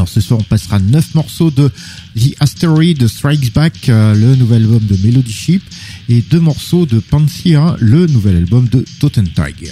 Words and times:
Alors 0.00 0.08
ce 0.08 0.22
soir, 0.22 0.40
on 0.40 0.44
passera 0.44 0.78
9 0.78 1.14
morceaux 1.14 1.50
de 1.50 1.70
The 2.18 2.34
Asteroid 2.40 3.06
Strikes 3.06 3.52
Back, 3.52 3.90
euh, 3.90 4.14
le 4.14 4.34
nouvel 4.34 4.62
album 4.62 4.80
de 4.86 4.96
Melody 4.96 5.30
Ship, 5.30 5.62
et 6.08 6.22
deux 6.22 6.40
morceaux 6.40 6.86
de 6.86 7.00
Panthea, 7.00 7.76
le 7.80 8.06
nouvel 8.06 8.36
album 8.36 8.66
de 8.66 8.82
Totentag. 8.98 9.70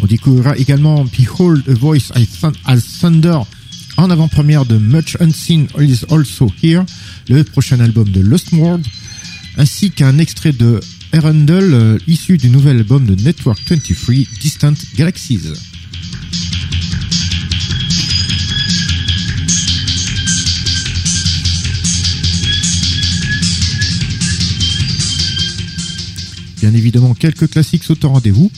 On 0.00 0.06
découvrira 0.06 0.54
également 0.58 1.06
Behold 1.06 1.66
a 1.66 1.72
Voice 1.72 2.12
as 2.66 2.98
Thunder 3.00 3.38
en 3.98 4.10
avant-première 4.10 4.64
de 4.64 4.76
Much 4.76 5.16
Unseen 5.18 5.66
is 5.80 6.04
Also 6.10 6.52
Here, 6.62 6.84
le 7.28 7.42
prochain 7.42 7.80
album 7.80 8.08
de 8.10 8.20
Lost 8.20 8.52
World, 8.52 8.86
ainsi 9.58 9.90
qu'un 9.90 10.18
extrait 10.18 10.52
de 10.52 10.80
Arundel 11.12 11.74
euh, 11.74 11.98
issu 12.06 12.38
du 12.38 12.48
nouvel 12.48 12.78
album 12.78 13.04
de 13.04 13.14
Network 13.16 13.58
23, 13.68 14.14
Distant 14.40 14.72
Galaxies. 14.96 15.40
Bien 26.60 26.72
évidemment, 26.74 27.14
quelques 27.14 27.50
classiques 27.50 27.82
sautent 27.82 28.04
au 28.04 28.10
rendez-vous 28.10 28.50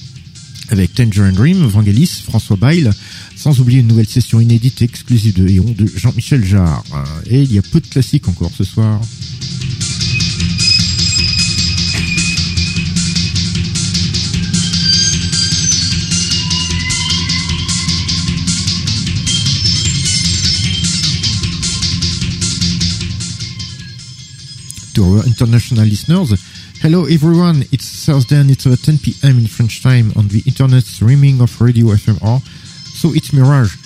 avec 0.69 0.95
Tangerine 0.95 1.33
Dream, 1.33 1.67
Vangelis, 1.67 2.23
François 2.25 2.57
Bail, 2.57 2.91
sans 3.37 3.59
oublier 3.61 3.81
une 3.81 3.89
nouvelle 3.89 4.07
session 4.07 4.39
inédite 4.39 4.83
exclusive 4.83 5.35
de 5.35 5.49
Eon 5.49 5.75
de 5.77 5.87
Jean-Michel 5.87 6.45
Jarre. 6.45 6.85
Et 7.27 7.43
il 7.43 7.53
y 7.53 7.59
a 7.59 7.63
peu 7.63 7.81
de 7.81 7.87
classiques 7.87 8.29
encore 8.29 8.53
ce 8.57 8.65
soir. 8.65 9.01
To 25.01 25.17
our 25.17 25.25
international 25.25 25.85
listeners. 25.85 26.31
Hello 26.83 27.07
everyone, 27.07 27.65
it's 27.73 28.05
Thursday 28.05 28.37
and 28.37 28.51
it's 28.51 28.67
about 28.67 28.81
10 28.81 28.99
p.m. 28.99 29.39
in 29.39 29.47
French 29.47 29.83
time 29.83 30.13
on 30.17 30.29
the 30.29 30.43
internet 30.47 30.83
streaming 30.83 31.41
of 31.41 31.49
Radio 31.61 31.87
FMR. 31.87 32.41
So 33.01 33.09
it's 33.15 33.33
Mirage, 33.33 33.77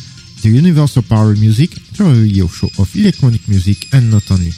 the 0.42 0.50
universal 0.50 1.02
power 1.02 1.34
music, 1.34 1.70
the 1.96 2.04
radio 2.04 2.46
show 2.48 2.66
of 2.82 2.90
electronic 2.96 3.46
music 3.48 3.94
and 3.94 4.10
not 4.10 4.28
only. 4.30 4.50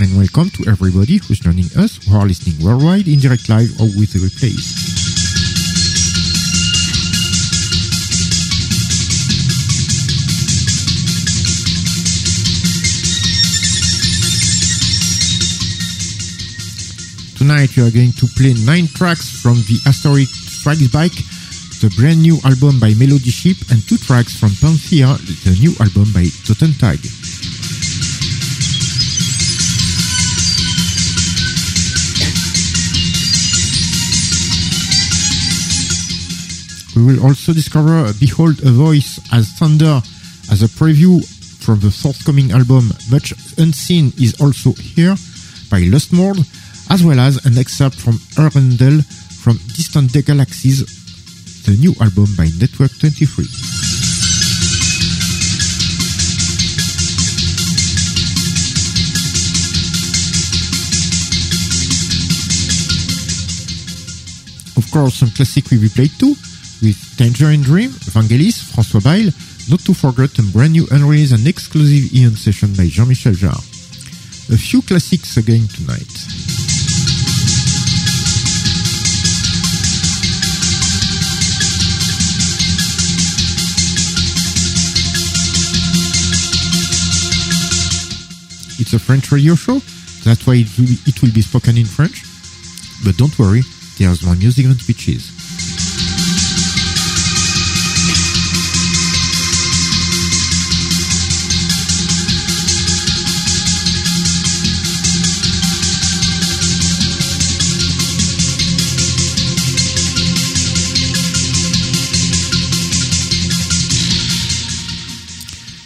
And 0.00 0.16
welcome 0.16 0.48
to 0.50 0.70
everybody 0.70 1.18
who's 1.18 1.40
joining 1.40 1.68
us 1.76 2.00
who 2.06 2.16
are 2.16 2.24
listening 2.24 2.56
worldwide 2.64 3.06
in 3.06 3.18
direct 3.20 3.48
live 3.50 3.68
or 3.80 3.88
with 3.98 4.12
the 4.14 4.20
replays. 4.20 4.97
Tonight 17.38 17.76
we 17.76 17.86
are 17.86 17.90
going 17.92 18.10
to 18.18 18.26
play 18.34 18.52
nine 18.66 18.88
tracks 18.88 19.30
from 19.30 19.62
the 19.70 19.78
Asteroid 19.86 20.26
Strikes 20.26 20.88
Back, 20.88 21.12
the 21.78 21.86
brand 21.96 22.20
new 22.20 22.36
album 22.44 22.80
by 22.80 22.92
Melody 22.98 23.30
Ship, 23.30 23.56
and 23.70 23.78
two 23.86 23.96
tracks 23.96 24.34
from 24.34 24.50
Panthea, 24.58 25.06
the 25.46 25.54
new 25.62 25.70
album 25.78 26.10
by 26.10 26.26
Totentag. 26.42 26.98
We 36.96 37.06
will 37.06 37.22
also 37.22 37.52
discover 37.52 38.12
Behold 38.18 38.58
a 38.66 38.72
Voice 38.72 39.20
as 39.32 39.46
Thunder 39.52 40.02
as 40.50 40.64
a 40.64 40.66
preview 40.66 41.22
from 41.62 41.78
the 41.78 41.92
forthcoming 41.92 42.50
album 42.50 42.90
Much 43.12 43.32
Unseen 43.58 44.12
is 44.18 44.34
also 44.40 44.72
here 44.72 45.14
by 45.70 45.80
Lost 45.86 46.12
Mord, 46.12 46.38
as 46.90 47.04
well 47.04 47.20
as 47.20 47.44
an 47.44 47.58
excerpt 47.58 47.96
from 47.96 48.18
Arundel 48.38 49.02
from 49.42 49.56
Distant 49.76 50.12
Galaxies, 50.12 50.84
the 51.64 51.76
new 51.76 51.94
album 52.00 52.26
by 52.36 52.48
Network 52.58 52.92
23. 52.98 53.44
Of 64.76 64.90
course, 64.90 65.14
some 65.16 65.30
classic 65.30 65.70
we 65.70 65.78
be 65.78 65.88
played 65.88 66.12
too, 66.18 66.34
with 66.80 66.96
Tangerine 67.18 67.62
Dream, 67.62 67.90
Vangelis, 67.90 68.62
François 68.72 69.02
Bail, 69.02 69.30
not 69.68 69.80
to 69.80 69.92
forget 69.92 70.38
a 70.38 70.42
brand 70.52 70.72
new 70.72 70.86
unreleased 70.90 71.32
and 71.32 71.46
exclusive 71.46 72.12
Ian 72.14 72.36
session 72.36 72.72
by 72.74 72.86
Jean-Michel 72.86 73.34
Jarre. 73.34 73.58
A 74.50 74.56
few 74.56 74.80
classics 74.80 75.36
again 75.36 75.68
tonight. 75.68 76.37
It's 88.80 88.92
a 88.92 88.98
French 88.98 89.30
radio 89.32 89.56
show, 89.56 89.80
that's 90.24 90.46
why 90.46 90.54
it 90.54 90.78
will, 90.78 90.86
it 91.04 91.20
will 91.20 91.32
be 91.32 91.42
spoken 91.42 91.76
in 91.76 91.84
French. 91.84 92.22
But 93.04 93.16
don't 93.16 93.36
worry, 93.38 93.62
there's 93.98 94.22
more 94.22 94.36
music 94.36 94.66
than 94.66 94.78
speeches. 94.78 95.32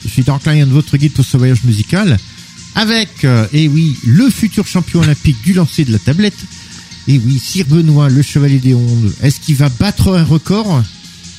Je 0.02 0.08
suis 0.08 0.24
Dark 0.24 0.44
Lion, 0.44 0.66
votre 0.66 0.98
guide 0.98 1.14
pour 1.14 1.24
ce 1.24 1.38
voyage 1.38 1.64
musical, 1.64 2.18
avec, 2.74 3.24
euh, 3.24 3.46
eh 3.52 3.68
oui, 3.68 3.96
le 4.06 4.30
futur 4.30 4.66
champion 4.66 5.00
olympique 5.00 5.40
du 5.42 5.52
lancer 5.52 5.84
de 5.84 5.92
la 5.92 5.98
tablette, 5.98 6.38
Et 7.08 7.18
oui, 7.18 7.38
Sir 7.38 7.66
Benoît, 7.66 8.08
le 8.08 8.22
chevalier 8.22 8.58
des 8.60 8.74
ondes, 8.74 9.12
est-ce 9.22 9.40
qu'il 9.40 9.56
va 9.56 9.68
battre 9.68 10.14
un 10.16 10.22
record? 10.24 10.82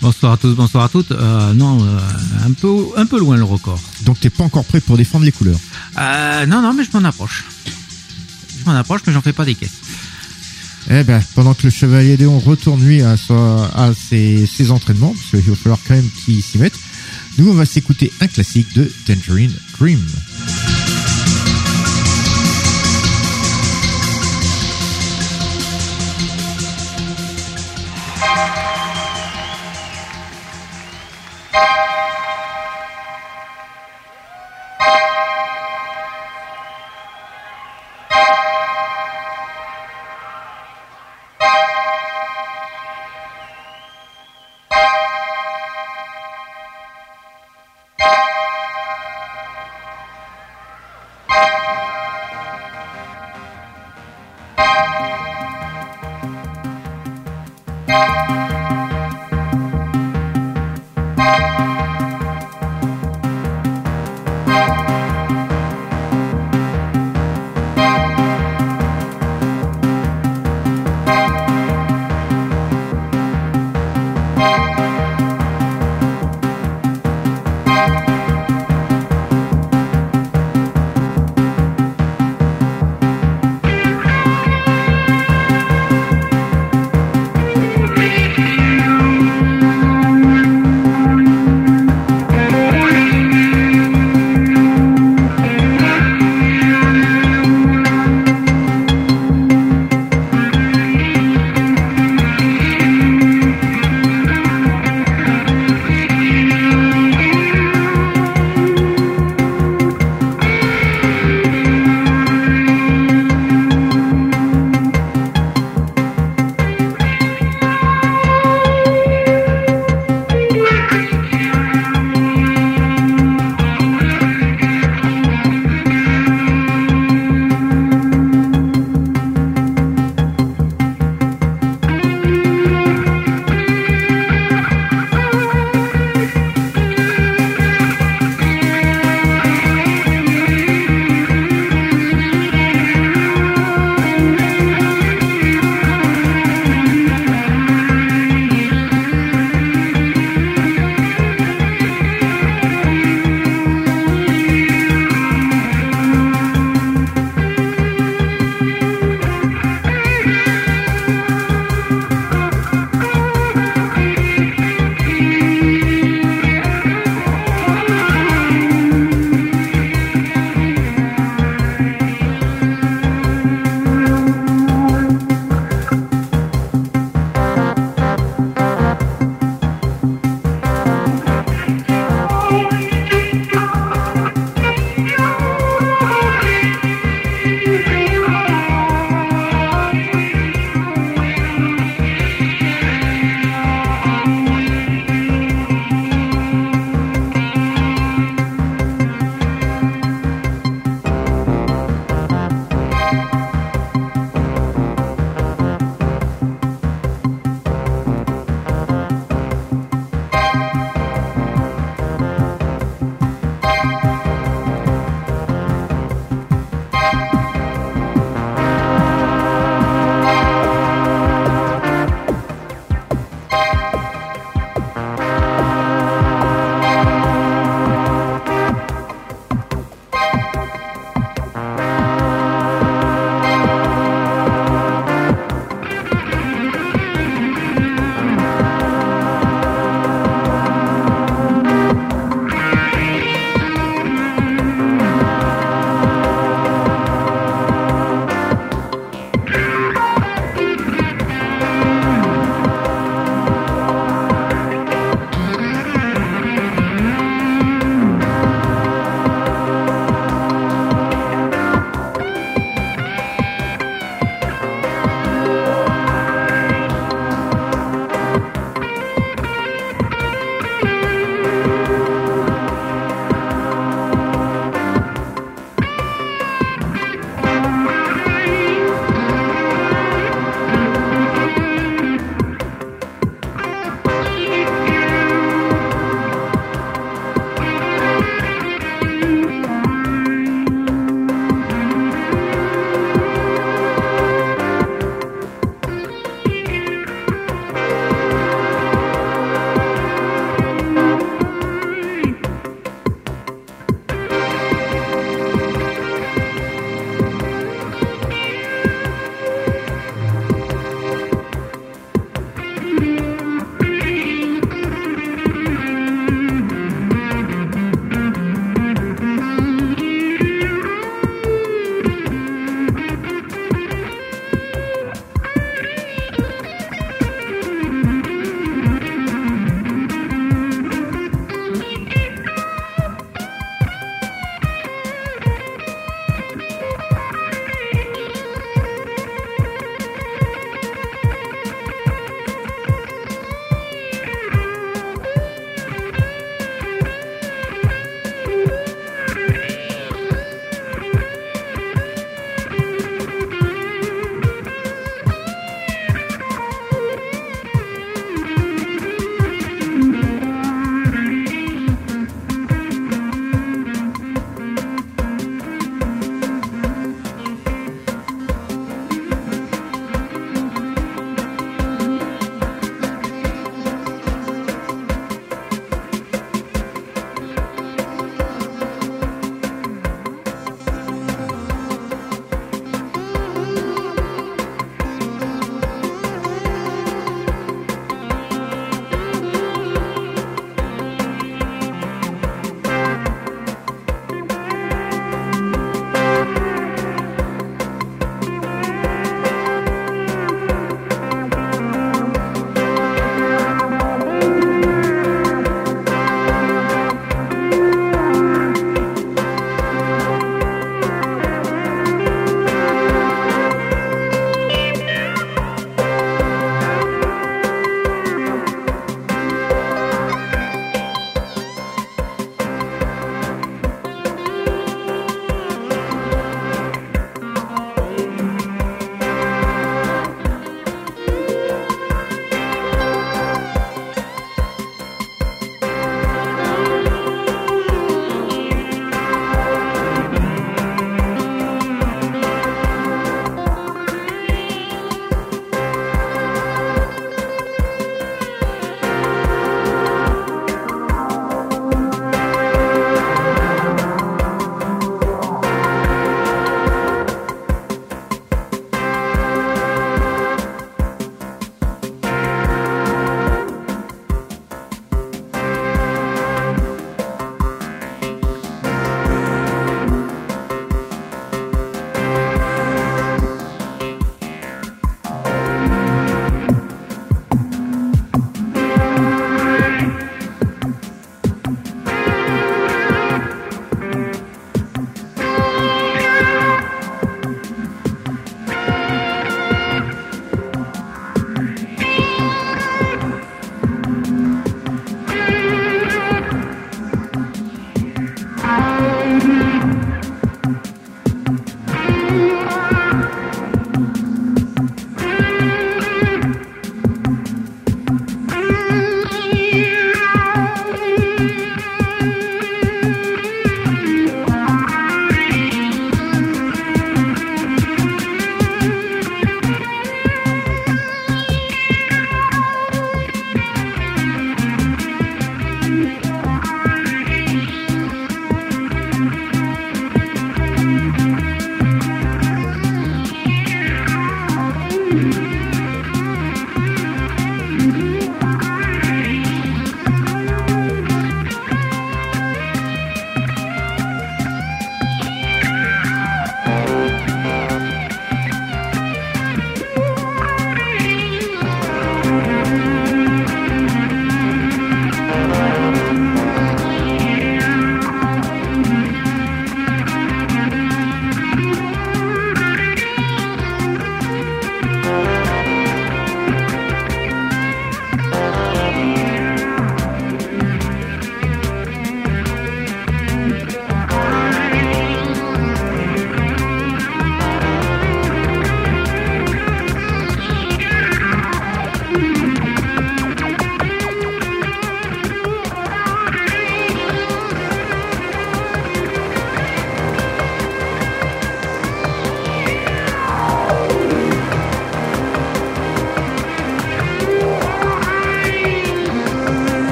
Bonsoir 0.00 0.32
à 0.32 0.36
tous, 0.38 0.54
bonsoir 0.54 0.84
à 0.84 0.88
toutes. 0.88 1.12
Euh, 1.12 1.52
non, 1.52 1.84
euh, 1.84 1.98
un 2.46 2.52
peu, 2.52 2.76
un 2.96 3.04
peu 3.04 3.18
loin 3.18 3.36
le 3.36 3.44
record. 3.44 3.78
Donc 4.06 4.18
t'es 4.18 4.30
pas 4.30 4.42
encore 4.44 4.64
prêt 4.64 4.80
pour 4.80 4.96
défendre 4.96 5.26
les 5.26 5.32
couleurs? 5.32 5.58
Euh, 5.98 6.46
non, 6.46 6.62
non, 6.62 6.72
mais 6.72 6.82
je 6.84 6.90
m'en 6.98 7.04
approche. 7.06 7.44
Je 8.58 8.64
m'en 8.64 8.74
approche, 8.74 9.02
mais 9.06 9.12
j'en 9.12 9.20
fais 9.20 9.34
pas 9.34 9.44
des 9.44 9.54
caisses. 9.54 9.78
Eh 10.90 11.04
ben, 11.04 11.22
pendant 11.34 11.52
que 11.52 11.64
le 11.64 11.70
chevalier 11.70 12.16
des 12.16 12.24
ondes 12.26 12.42
retourne 12.42 12.82
lui 12.82 13.02
à, 13.02 13.18
sa- 13.18 13.66
à 13.76 13.92
ses, 13.92 14.46
ses 14.46 14.70
entraînements, 14.70 15.12
parce 15.14 15.42
qu'il 15.42 15.50
va 15.50 15.56
falloir 15.56 15.78
quand 15.86 15.94
même 15.94 16.08
qu'il 16.24 16.42
s'y 16.42 16.56
mette, 16.56 16.74
nous 17.36 17.50
on 17.50 17.54
va 17.54 17.66
s'écouter 17.66 18.10
un 18.22 18.26
classique 18.28 18.72
de 18.74 18.90
Tangerine 19.06 19.52
Dream. 19.78 20.00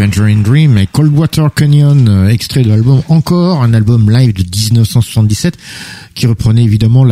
Tangerine 0.00 0.42
Dream 0.42 0.78
et 0.78 0.86
Coldwater 0.86 1.52
Canyon, 1.52 2.08
euh, 2.08 2.28
extrait 2.30 2.62
de 2.62 2.70
l'album 2.70 3.02
Encore, 3.08 3.62
un 3.62 3.74
album 3.74 4.10
live 4.10 4.32
de 4.32 4.44
1977 4.44 5.58
qui 6.14 6.26
reprenait 6.26 6.64
évidemment 6.64 7.04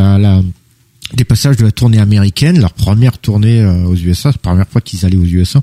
des 1.13 1.25
passages 1.25 1.59
de 1.59 1.67
la 1.67 1.71
tournée 1.71 1.99
américaine, 1.99 2.59
leur 2.59 2.73
première 2.73 3.19
tournée 3.19 3.61
euh, 3.61 3.85
aux 3.85 3.95
USA, 3.95 4.31
la 4.31 4.39
première 4.39 4.67
fois 4.67 4.81
qu'ils 4.81 5.05
allaient 5.05 5.19
aux 5.19 5.27
USA. 5.27 5.61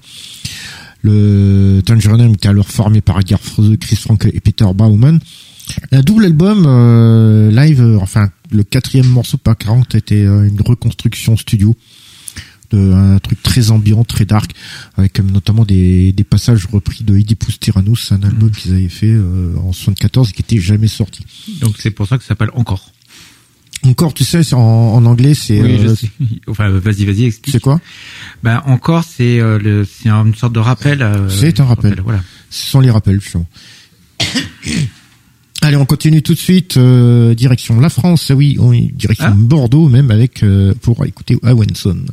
Le 1.01 1.81
Tangerine 1.83 2.17
Dream 2.17 2.33
était 2.33 2.49
alors 2.49 2.67
formé 2.67 3.01
par 3.01 3.19
Edgar 3.19 3.39
Froese, 3.39 3.75
Chris 3.79 3.95
Frank 3.95 4.23
et 4.31 4.39
Peter 4.39 4.67
Baumann. 4.75 5.19
Un 5.91 6.01
double 6.01 6.25
album 6.25 6.65
euh, 6.67 7.49
live, 7.49 7.97
enfin 8.01 8.29
le 8.51 8.63
quatrième 8.63 9.07
morceau 9.07 9.37
par 9.37 9.57
40 9.57 9.95
était 9.95 10.25
une 10.25 10.61
reconstruction 10.63 11.35
studio 11.37 11.75
un 12.77 13.19
truc 13.19 13.41
très 13.43 13.71
ambiant, 13.71 14.03
très 14.03 14.25
dark, 14.25 14.51
avec 14.97 15.19
euh, 15.19 15.23
notamment 15.23 15.65
des, 15.65 16.11
des 16.11 16.23
passages 16.23 16.65
repris 16.71 17.03
de 17.03 17.13
Oedipus 17.13 17.59
Tyrannus, 17.59 18.11
un 18.11 18.21
album 18.23 18.51
qu'ils 18.51 18.73
avaient 18.73 18.89
fait 18.89 19.11
euh, 19.11 19.55
en 19.63 19.73
74 19.73 20.29
et 20.29 20.33
qui 20.33 20.41
était 20.41 20.59
jamais 20.59 20.87
sorti. 20.87 21.25
Donc 21.61 21.75
c'est 21.79 21.91
pour 21.91 22.07
ça 22.07 22.17
que 22.17 22.23
ça 22.23 22.29
s'appelle 22.29 22.51
encore. 22.53 22.91
Encore, 23.83 24.15
tu 24.15 24.23
sais, 24.23 24.51
en, 24.55 24.59
en 24.59 25.05
anglais, 25.05 25.35
c'est 25.35 25.61
Oui, 25.61 25.77
je 25.79 25.87
euh, 25.89 25.95
sais. 25.95 26.09
Enfin, 26.47 26.69
vas-y, 26.69 27.05
vas-y, 27.05 27.25
explique. 27.25 27.51
c'est 27.53 27.61
quoi? 27.61 27.79
Ben 28.41 28.63
encore, 28.65 29.03
c'est 29.03 29.39
euh, 29.39 29.59
le, 29.59 29.85
c'est 29.85 30.09
une 30.09 30.33
sorte 30.33 30.53
de 30.53 30.59
rappel. 30.59 31.03
euh, 31.03 31.29
C'est 31.29 31.59
un 31.59 31.65
rappel. 31.65 32.01
Voilà. 32.03 32.23
Ce 32.49 32.67
sont 32.71 32.79
les 32.79 32.89
rappels, 32.89 33.21
justement. 33.21 33.45
Allez, 35.61 35.77
on 35.77 35.85
continue 35.85 36.21
tout 36.21 36.33
de 36.33 36.39
suite. 36.39 36.77
euh, 36.77 37.33
direction 37.33 37.79
la 37.79 37.89
France, 37.89 38.31
oui, 38.35 38.57
on, 38.59 38.71
direction 38.71 39.25
Ah. 39.29 39.33
Bordeaux 39.35 39.87
même 39.89 40.11
avec 40.11 40.43
euh, 40.43 40.73
pour 40.81 41.03
écouter 41.05 41.37
Awenson. 41.43 42.05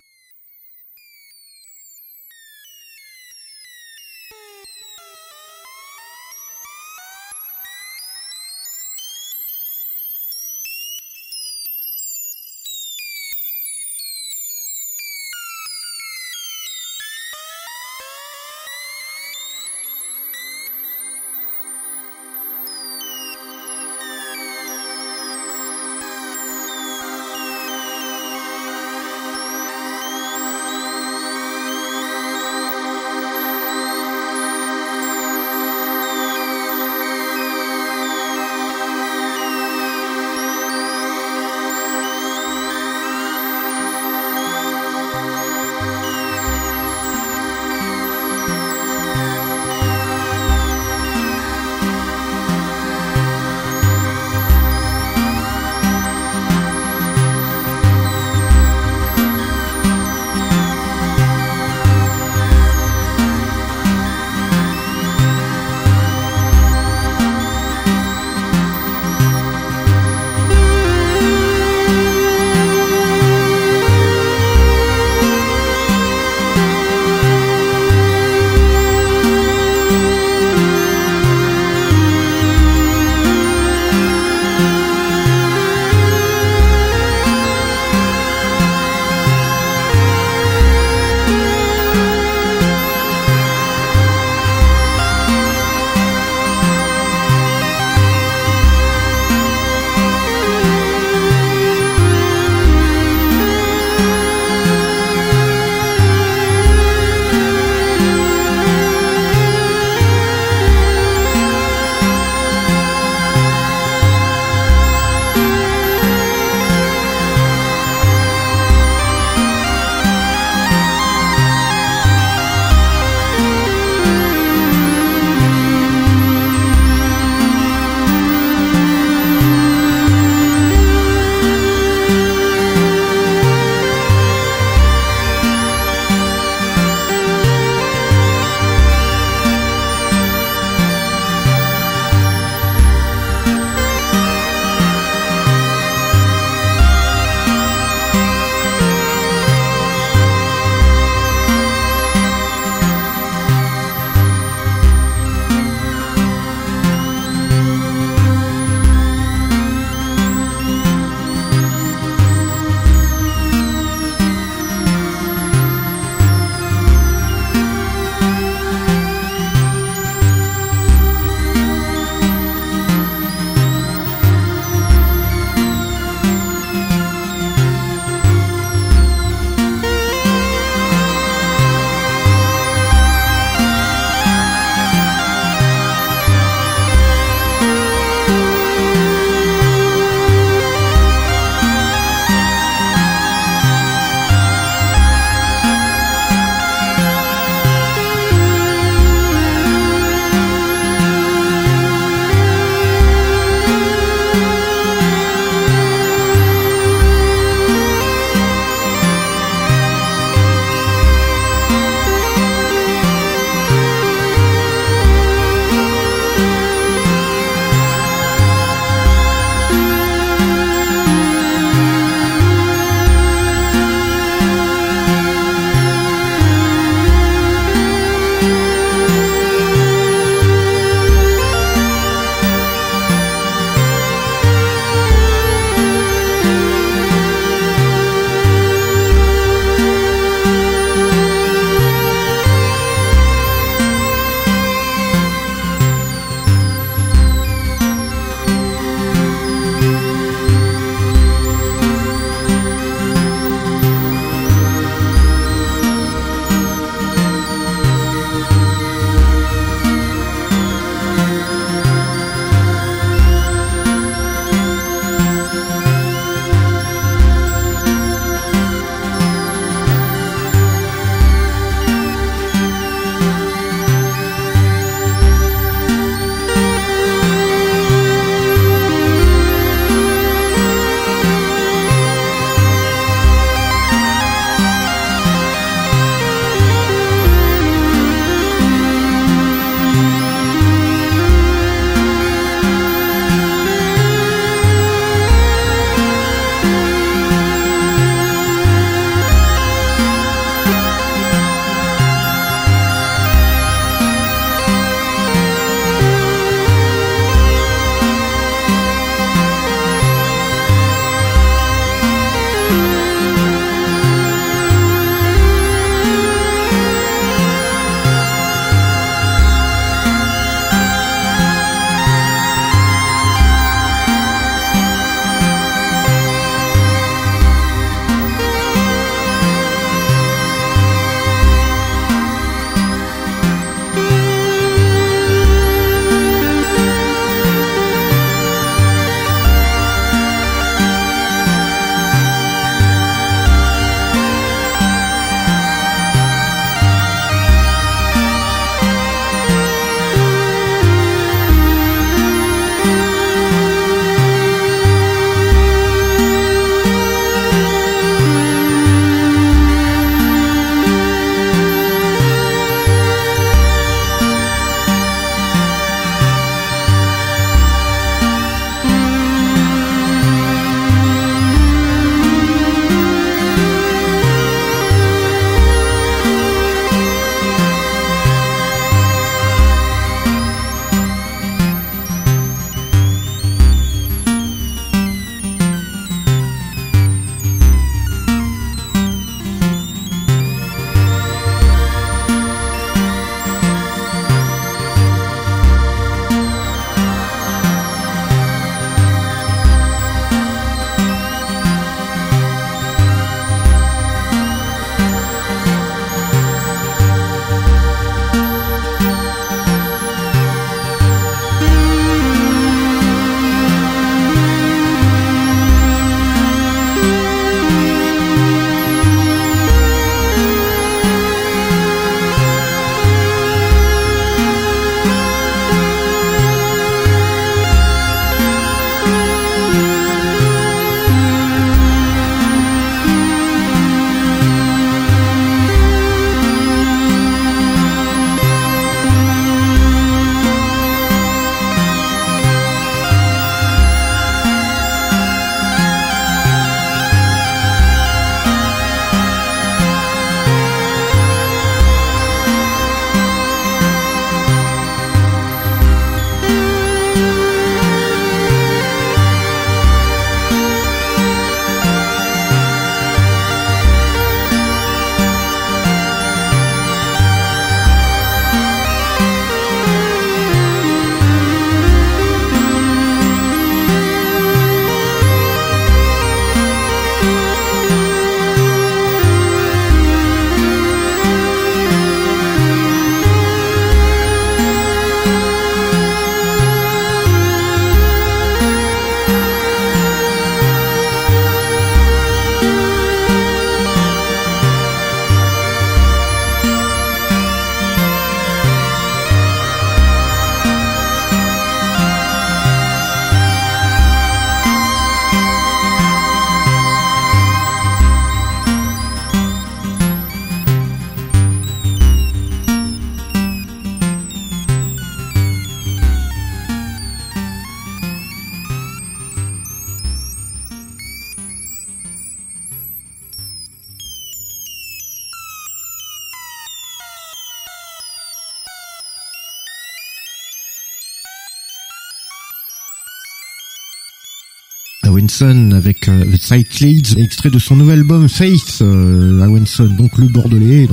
Awenson 535.33 535.73
avec 535.73 536.09
euh, 536.09 536.25
The 536.25 536.37
Cyclades, 536.37 537.19
extrait 537.19 537.51
de 537.51 537.59
son 537.59 537.77
nouvel 537.77 538.01
album 538.01 538.29
Faith, 538.29 538.79
euh, 538.83 539.41
Awenson, 539.41 539.87
donc 539.97 540.19
le 540.19 540.29
bordelais, 540.29 540.89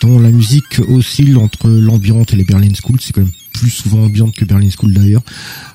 dont 0.00 0.18
la 0.20 0.30
musique 0.30 0.80
oscille 0.88 1.36
entre 1.36 1.68
l'ambiante 1.68 2.32
et 2.32 2.36
les 2.36 2.44
Berlin 2.44 2.70
School, 2.80 2.96
c'est 3.00 3.12
quand 3.12 3.22
même 3.22 3.30
plus 3.54 3.70
souvent 3.70 4.04
ambiante 4.04 4.34
que 4.34 4.44
Berlin 4.44 4.68
School 4.76 4.92
d'ailleurs. 4.92 5.22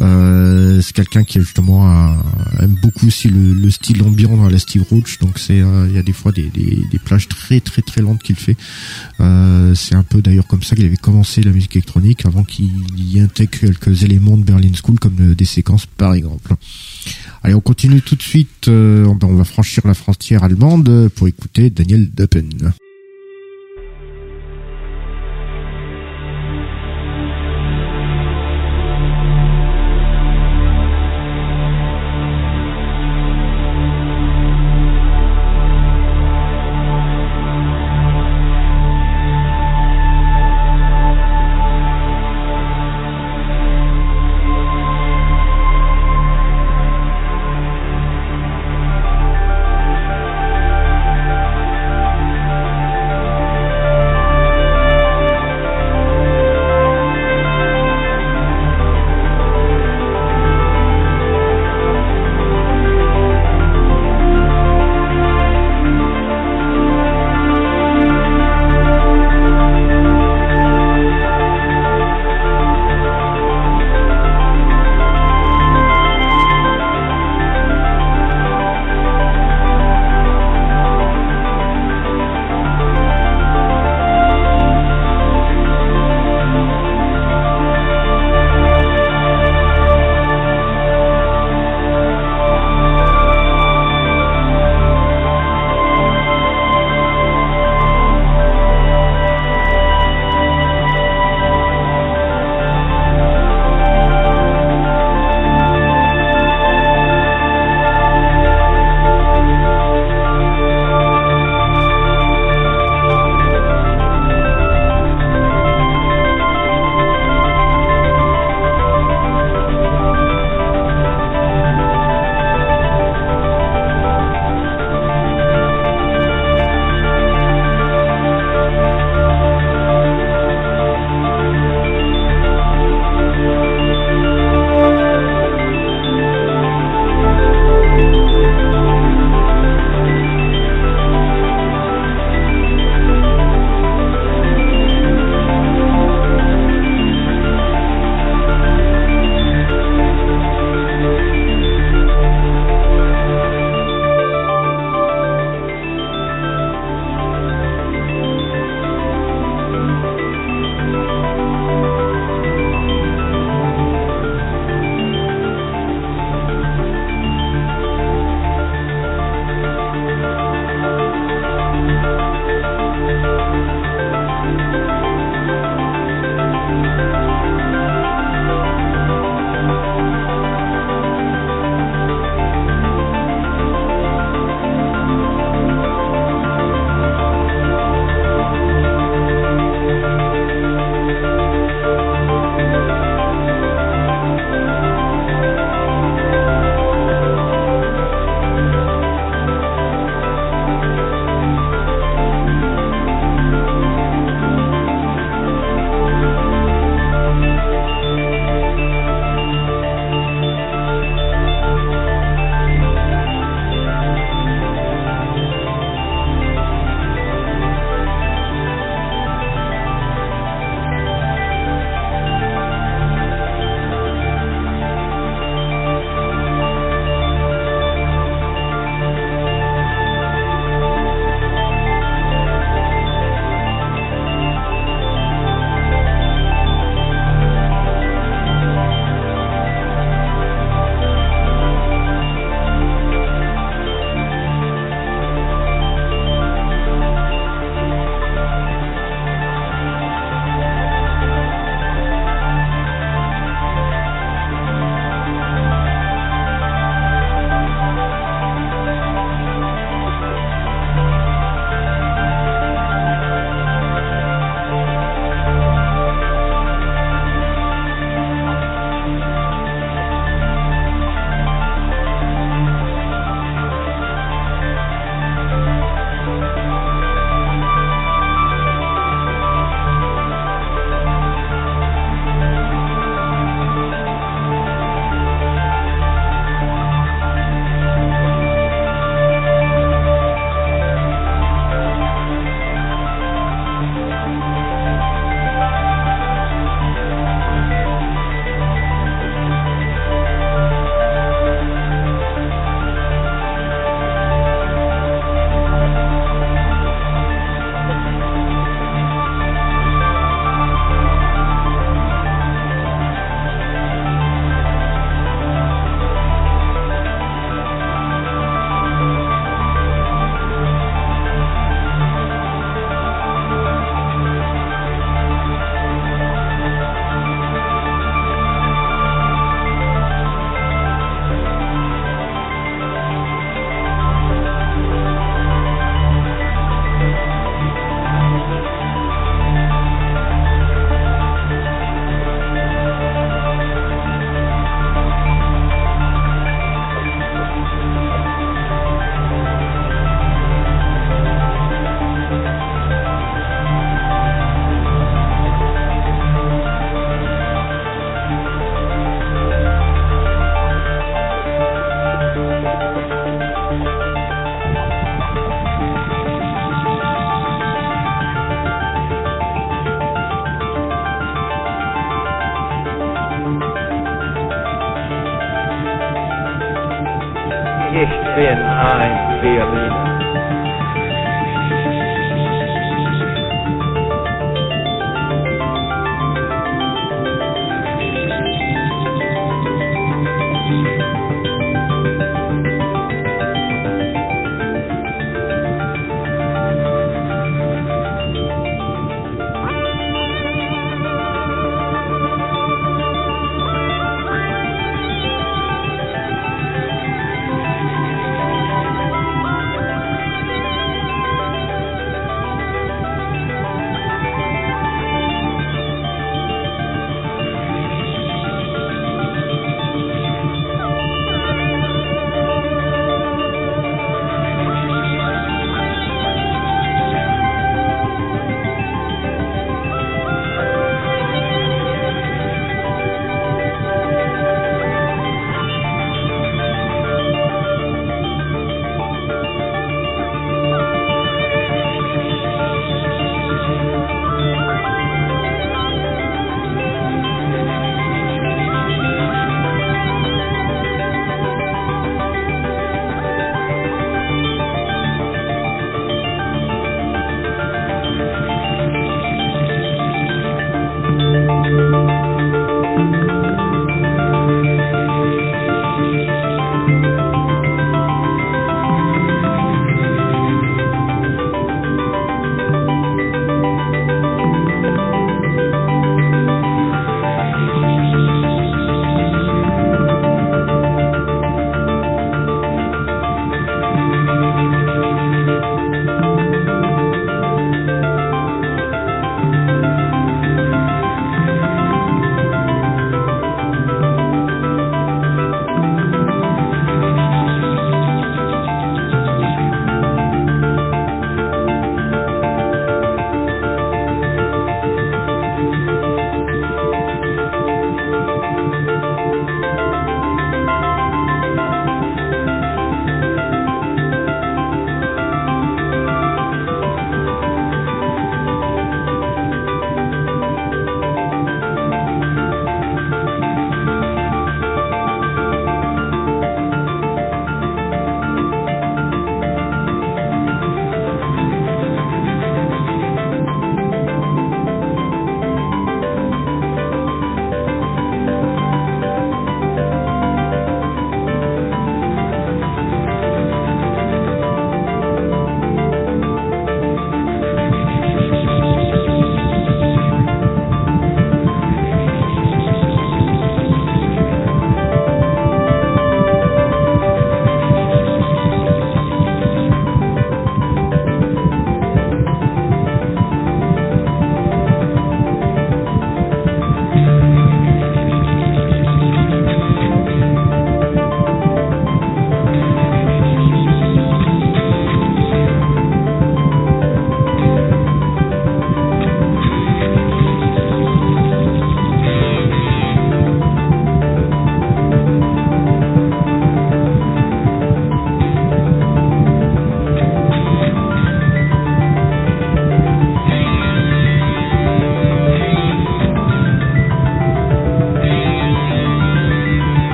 Euh, 0.00 0.80
c'est 0.82 0.94
quelqu'un 0.94 1.24
qui 1.24 1.40
justement 1.40 2.14
aime 2.60 2.76
beaucoup 2.82 3.06
aussi 3.06 3.28
le, 3.28 3.70
style 3.70 4.02
ambiant 4.02 4.36
dans 4.36 4.48
la 4.48 4.58
Steve 4.58 4.84
Roach, 4.88 5.18
donc 5.18 5.38
c'est 5.38 5.60
euh, 5.60 5.86
il 5.88 5.96
y 5.96 5.98
a 5.98 6.02
des 6.02 6.12
fois 6.12 6.30
des, 6.30 6.50
des, 6.50 6.98
plages 6.98 7.26
très 7.26 7.60
très 7.60 7.80
très 7.80 8.02
lentes 8.02 8.22
qu'il 8.22 8.36
fait. 8.36 8.56
Euh, 9.20 9.74
c'est 9.74 9.94
un 9.94 10.02
peu 10.02 10.20
d'ailleurs 10.20 10.46
comme 10.46 10.62
ça 10.62 10.76
qu'il 10.76 10.84
avait 10.84 10.96
commencé 10.96 11.42
la 11.42 11.50
musique 11.50 11.74
électronique 11.74 12.26
avant 12.26 12.44
qu'il 12.44 12.70
y 12.98 13.18
intègre 13.18 13.58
quelques 13.58 14.02
éléments 14.02 14.36
de 14.36 14.44
Berlin 14.44 14.72
School 14.80 14.98
comme 14.98 15.34
des 15.34 15.44
séquences 15.44 15.86
par 15.86 16.14
exemple. 16.14 16.54
Allez, 17.42 17.54
on 17.54 17.60
continue 17.60 18.02
tout 18.02 18.14
de 18.14 18.22
suite. 18.22 18.68
on 18.68 19.34
va 19.34 19.44
franchir 19.44 19.86
la 19.86 19.94
frontière 19.94 20.44
allemande 20.44 21.08
pour 21.14 21.26
écouter 21.26 21.70
Daniel 21.70 22.10
Duppen. 22.10 22.72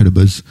À 0.00 0.04
la 0.04 0.10
base. 0.10 0.42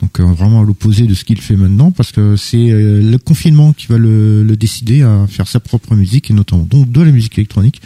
Donc 0.00 0.20
euh, 0.20 0.24
vraiment 0.24 0.60
à 0.60 0.64
l'opposé 0.64 1.06
de 1.06 1.14
ce 1.14 1.24
qu'il 1.24 1.40
fait 1.40 1.56
maintenant, 1.56 1.90
parce 1.90 2.12
que 2.12 2.36
c'est 2.36 2.70
euh, 2.70 3.00
le 3.00 3.18
confinement 3.18 3.72
qui 3.72 3.86
va 3.86 3.98
le, 3.98 4.44
décider 4.56 5.02
à 5.02 5.26
faire 5.28 5.48
sa 5.48 5.60
propre 5.60 5.94
musique 5.94 6.30
et 6.30 6.34
notamment 6.34 6.64
donc 6.64 6.90
de 6.90 7.00
la 7.00 7.10
musique 7.10 7.38
électronique. 7.38 7.80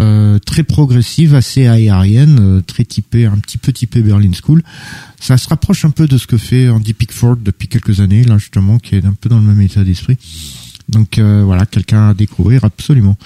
Euh, 0.00 0.38
très 0.40 0.64
progressive, 0.64 1.34
assez 1.34 1.66
aérienne, 1.66 2.62
très 2.66 2.84
typée, 2.84 3.26
un 3.26 3.38
petit 3.38 3.58
peu 3.58 3.72
typé 3.72 4.02
Berlin 4.02 4.32
School. 4.32 4.62
Ça 5.20 5.38
se 5.38 5.48
rapproche 5.48 5.84
un 5.84 5.90
peu 5.90 6.08
de 6.08 6.18
ce 6.18 6.26
que 6.26 6.36
fait 6.36 6.68
Andy 6.68 6.94
Pickford 6.94 7.36
depuis 7.36 7.68
quelques 7.68 8.00
années, 8.00 8.24
là 8.24 8.38
justement, 8.38 8.78
qui 8.78 8.96
est 8.96 9.04
un 9.04 9.12
peu 9.12 9.28
dans 9.28 9.38
le 9.38 9.44
même 9.44 9.60
état 9.60 9.84
d'esprit. 9.84 10.18
Donc 10.88 11.18
voilà, 11.18 11.64
quelqu'un 11.64 12.10
à 12.10 12.14
découvrir 12.14 12.64
absolument. 12.64 13.16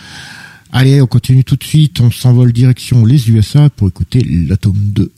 Allez, 0.71 1.01
on 1.01 1.07
continue 1.07 1.45
tout 1.45 1.57
de 1.57 1.65
suite, 1.65 2.01
on 2.01 2.11
s'envole 2.11 2.53
direction 2.53 3.05
les 3.05 3.31
USA 3.31 3.71
pour 3.71 3.89
écouter 3.89 4.21
l'Atome 4.21 4.77
2. 4.77 5.11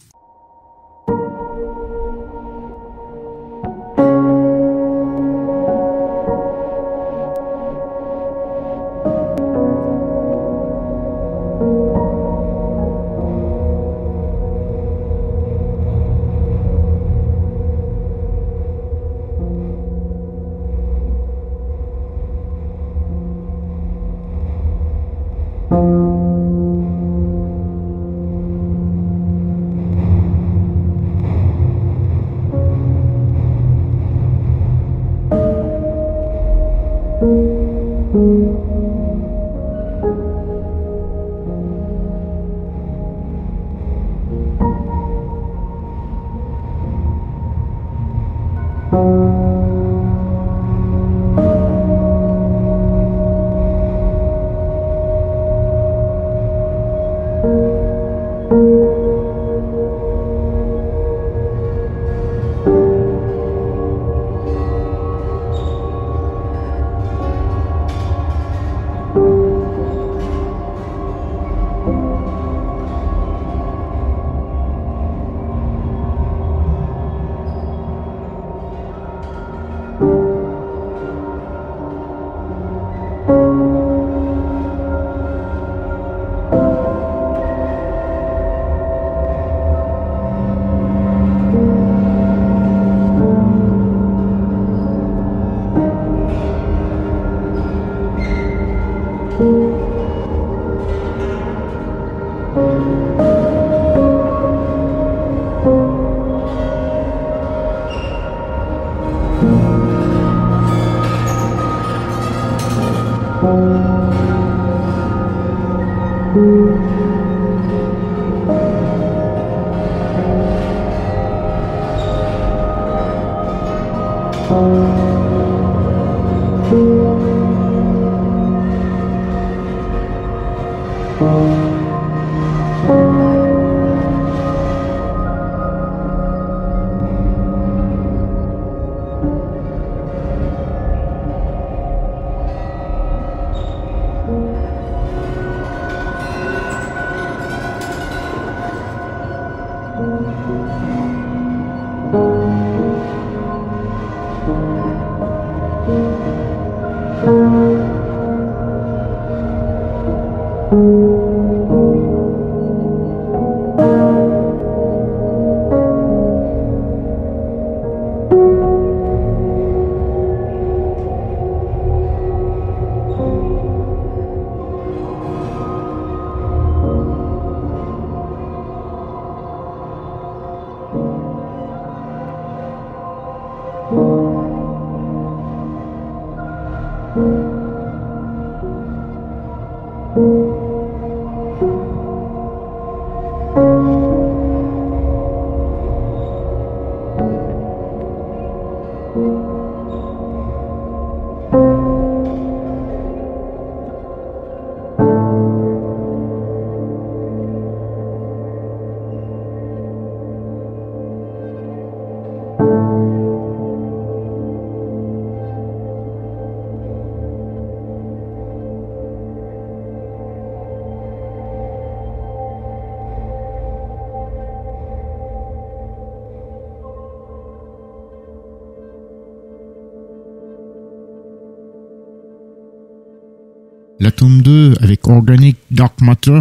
Tome 234.20 234.42
2 234.42 234.74
avec 234.82 235.08
Organic 235.08 235.56
Dark 235.70 236.02
Matter. 236.02 236.40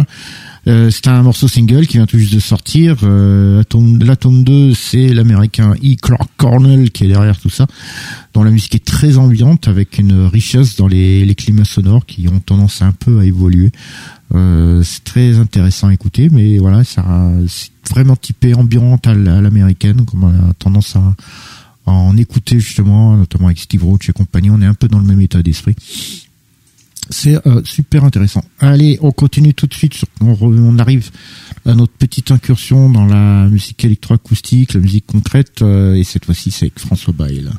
Euh, 0.66 0.90
c'est 0.90 1.08
un 1.08 1.22
morceau 1.22 1.48
single 1.48 1.86
qui 1.86 1.96
vient 1.96 2.04
tout 2.04 2.18
juste 2.18 2.34
de 2.34 2.38
sortir. 2.38 2.98
Euh, 3.04 3.56
la, 3.56 3.64
tome, 3.64 3.98
la 4.04 4.16
tome 4.16 4.44
2, 4.44 4.74
c'est 4.74 5.08
l'américain 5.08 5.72
E. 5.82 5.96
Clark 5.96 6.28
Cornell 6.36 6.90
qui 6.90 7.04
est 7.04 7.08
derrière 7.08 7.40
tout 7.40 7.48
ça, 7.48 7.66
dont 8.34 8.42
la 8.42 8.50
musique 8.50 8.74
est 8.74 8.84
très 8.84 9.16
ambiante 9.16 9.66
avec 9.66 9.98
une 9.98 10.26
richesse 10.26 10.76
dans 10.76 10.88
les, 10.88 11.24
les 11.24 11.34
climats 11.34 11.64
sonores 11.64 12.04
qui 12.04 12.28
ont 12.28 12.38
tendance 12.40 12.82
un 12.82 12.92
peu 12.92 13.20
à 13.20 13.24
évoluer. 13.24 13.72
Euh, 14.34 14.82
c'est 14.82 15.04
très 15.04 15.38
intéressant 15.38 15.88
à 15.88 15.94
écouter, 15.94 16.28
mais 16.30 16.58
voilà, 16.58 16.84
ça 16.84 17.02
c'est 17.48 17.70
vraiment 17.90 18.14
typé 18.14 18.52
ambiante 18.52 19.06
à 19.06 19.14
l'américaine, 19.14 20.04
comme 20.04 20.24
on 20.24 20.28
a 20.28 20.52
tendance 20.58 20.96
à, 20.96 21.14
à 21.86 21.92
en 21.92 22.14
écouter 22.18 22.60
justement, 22.60 23.16
notamment 23.16 23.46
avec 23.46 23.58
Steve 23.58 23.82
Roach 23.82 24.10
et 24.10 24.12
compagnie. 24.12 24.50
On 24.50 24.60
est 24.60 24.66
un 24.66 24.74
peu 24.74 24.86
dans 24.86 24.98
le 24.98 25.06
même 25.06 25.22
état 25.22 25.42
d'esprit. 25.42 25.76
C'est 27.10 27.44
euh, 27.46 27.60
super 27.64 28.04
intéressant. 28.04 28.42
Allez, 28.60 28.98
on 29.02 29.10
continue 29.10 29.52
tout 29.52 29.66
de 29.66 29.74
suite. 29.74 29.94
Sur, 29.94 30.06
on, 30.20 30.78
arrive 30.78 31.10
à 31.66 31.74
notre 31.74 31.92
petite 31.92 32.30
incursion 32.30 32.88
dans 32.88 33.04
la 33.04 33.48
musique 33.48 33.84
électroacoustique, 33.84 34.74
la 34.74 34.80
musique 34.80 35.06
concrète, 35.06 35.62
euh, 35.62 35.94
et 35.94 36.04
cette 36.04 36.24
fois-ci 36.24 36.50
c'est 36.50 36.66
avec 36.66 36.78
François 36.78 37.12
Bail. 37.12 37.50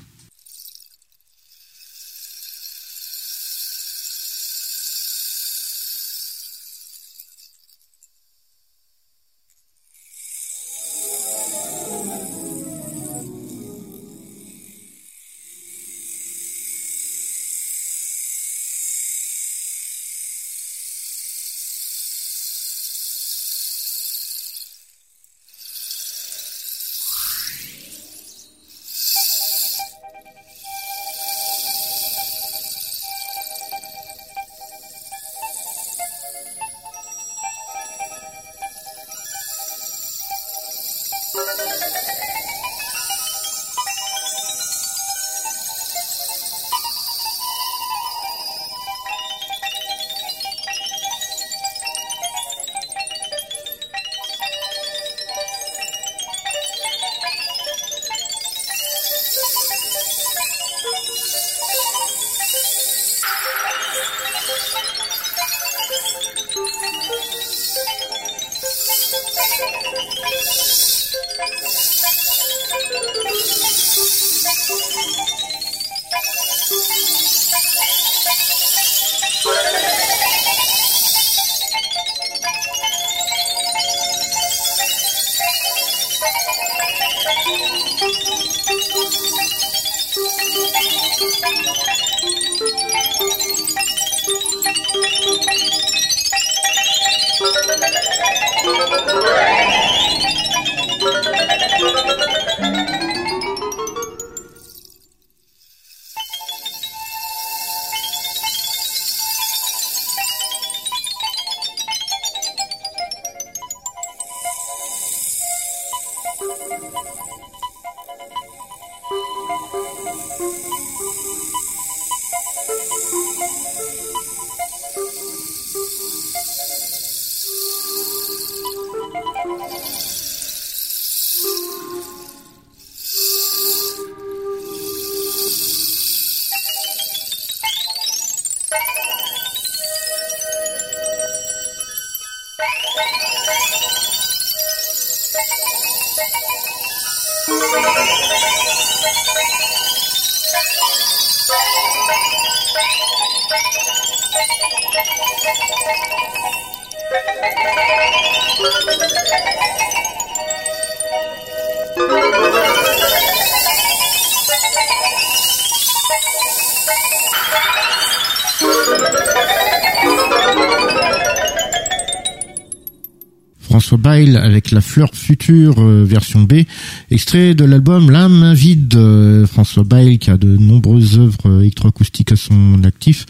Extrait 177.12 177.54
de 177.54 177.66
l'album 177.66 178.10
La 178.10 178.30
Main 178.30 178.54
Vide. 178.54 178.96
Euh, 178.96 179.46
François 179.46 179.84
Bail 179.84 180.18
qui 180.18 180.30
a 180.30 180.38
de 180.38 180.58
nombreuses 180.58 181.20
œuvres 181.20 181.38
euh, 181.46 181.62
électroacoustiques 181.62 182.32
à 182.32 182.36
son 182.38 182.84
actif, 182.86 183.26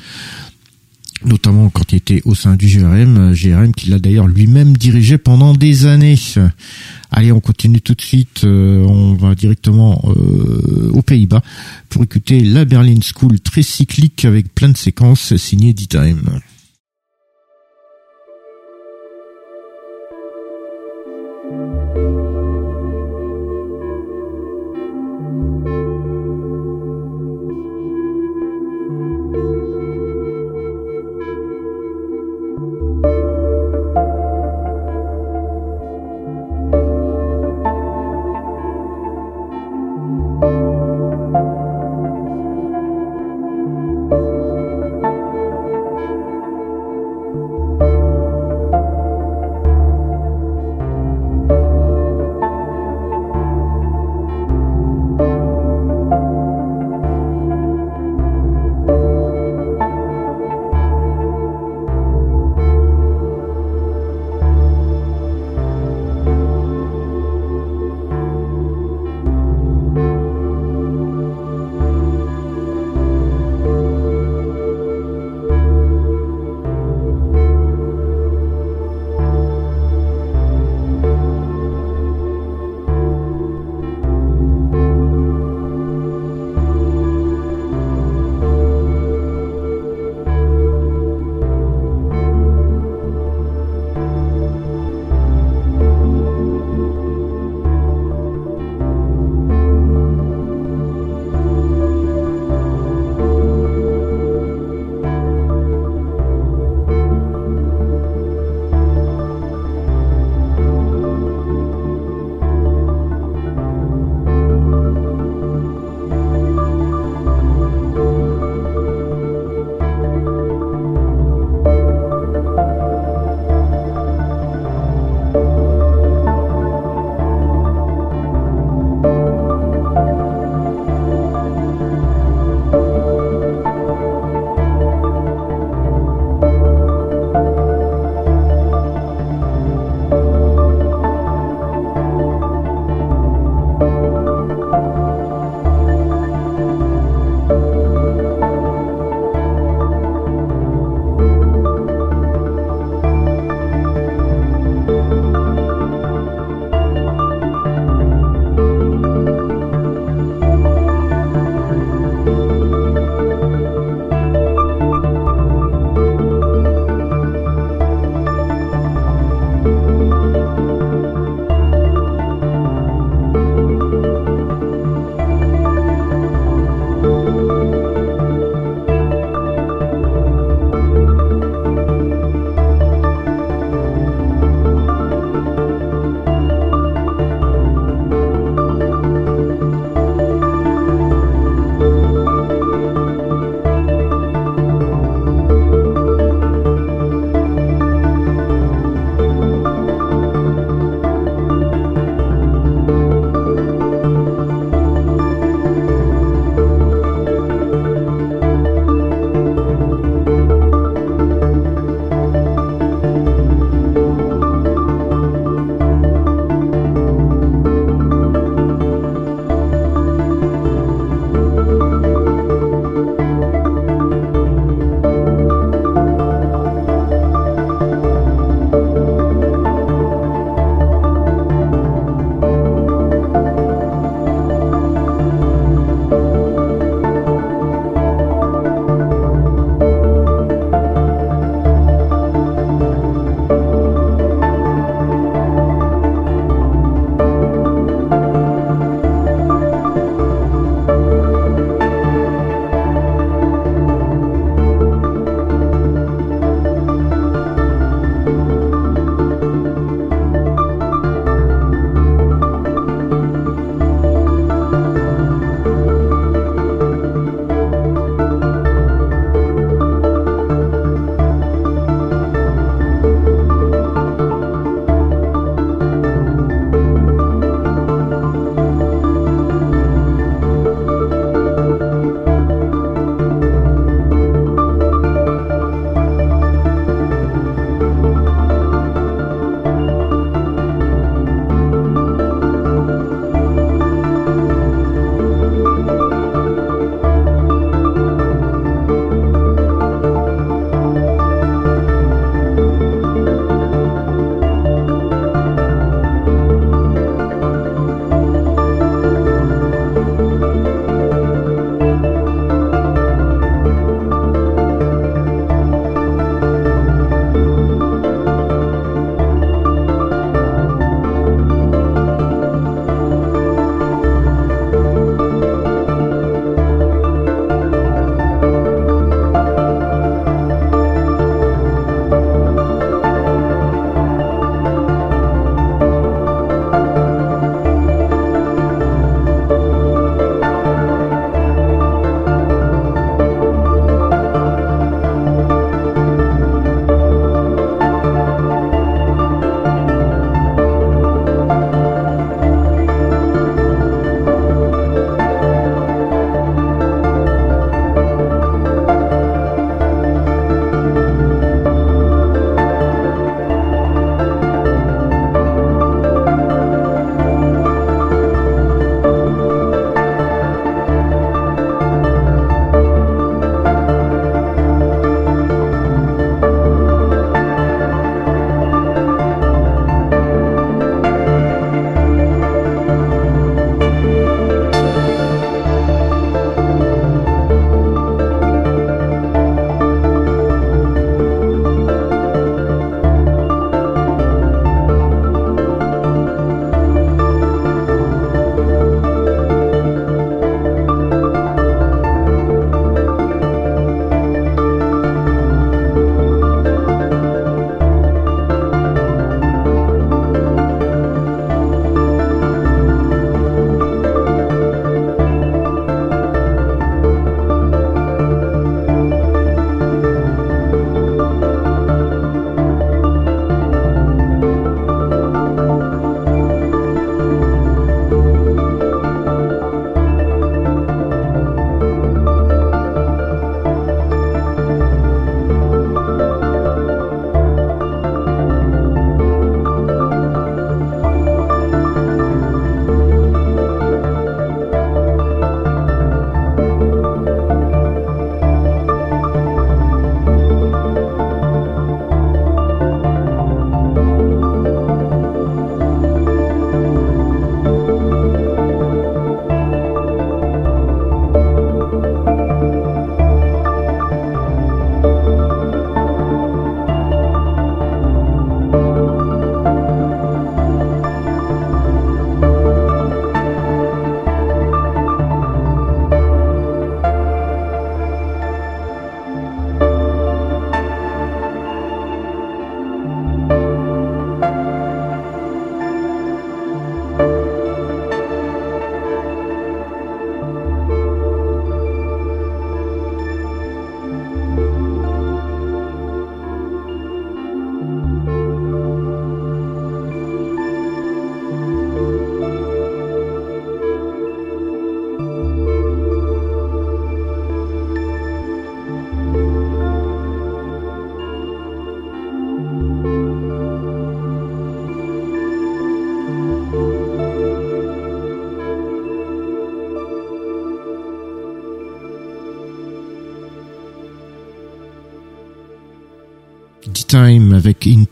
notamment 1.25 1.69
quand 1.69 1.91
il 1.91 1.95
était 1.95 2.21
au 2.25 2.35
sein 2.35 2.55
du 2.55 2.67
GRM, 2.67 3.17
euh, 3.17 3.33
GRM 3.33 3.73
qu'il 3.73 3.93
a 3.93 3.99
d'ailleurs 3.99 4.27
lui-même 4.27 4.77
dirigé 4.77 5.17
pendant 5.17 5.53
des 5.53 5.87
années. 5.87 6.15
Allez, 7.09 7.31
on 7.31 7.39
continue 7.39 7.81
tout 7.81 7.95
de 7.95 8.01
suite, 8.01 8.45
on 8.45 9.15
va 9.15 9.35
directement 9.35 10.01
aux 10.05 11.01
Pays-Bas 11.01 11.41
pour 11.89 12.03
écouter 12.03 12.39
la 12.39 12.63
Berlin 12.63 12.99
School 13.01 13.41
très 13.41 13.63
cyclique 13.63 14.23
avec 14.23 14.55
plein 14.55 14.69
de 14.69 14.77
séquences 14.77 15.35
signées 15.35 15.73
D-Time. 15.73 16.39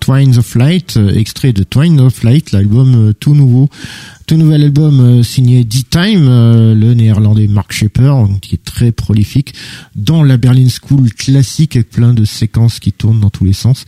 Twines 0.09 0.39
of 0.39 0.55
Light, 0.55 0.97
euh, 0.97 1.13
extrait 1.13 1.53
de 1.53 1.61
Twines 1.61 1.99
of 1.99 2.23
Light, 2.23 2.51
l'album 2.51 3.09
euh, 3.09 3.13
tout 3.13 3.35
nouveau, 3.35 3.69
tout 4.25 4.37
nouvel 4.37 4.63
album 4.63 4.99
euh, 4.99 5.21
signé 5.21 5.63
D-Time, 5.63 6.25
le 6.25 6.93
néerlandais 6.95 7.47
Mark 7.47 7.71
Shepper, 7.71 8.15
qui 8.41 8.55
est 8.55 8.63
très 8.65 8.91
prolifique, 8.91 9.53
dans 9.95 10.23
la 10.23 10.37
Berlin 10.37 10.65
School 10.67 11.13
classique 11.13 11.75
avec 11.75 11.91
plein 11.91 12.15
de 12.15 12.25
séquences 12.25 12.79
qui 12.79 12.91
tournent 12.91 13.19
dans 13.19 13.29
tous 13.29 13.45
les 13.45 13.53
sens. 13.53 13.85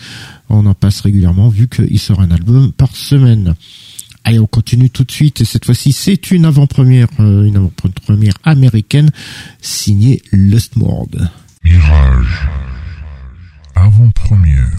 On 0.49 0.67
en 0.67 0.76
passe 0.76 1.01
régulièrement 1.01 1.49
vu 1.49 1.67
qu'il 1.67 1.97
sort 1.97 2.22
un 2.22 2.30
album 2.30 2.72
par 2.72 2.95
semaine. 2.95 3.55
Allez, 4.24 4.38
on 4.38 4.45
continue 4.45 4.91
tout 4.91 5.05
de 5.05 5.11
suite 5.11 5.41
et 5.41 5.45
cette 5.45 5.65
fois-ci 5.65 5.91
c'est 5.91 6.30
une 6.30 6.45
avant-première, 6.45 7.07
une 7.17 7.55
avant-première 7.55 8.36
américaine 8.43 9.09
signée 9.59 10.22
Lustmord. 10.32 11.09
Mirage. 11.63 12.47
Avant-première. 13.74 14.69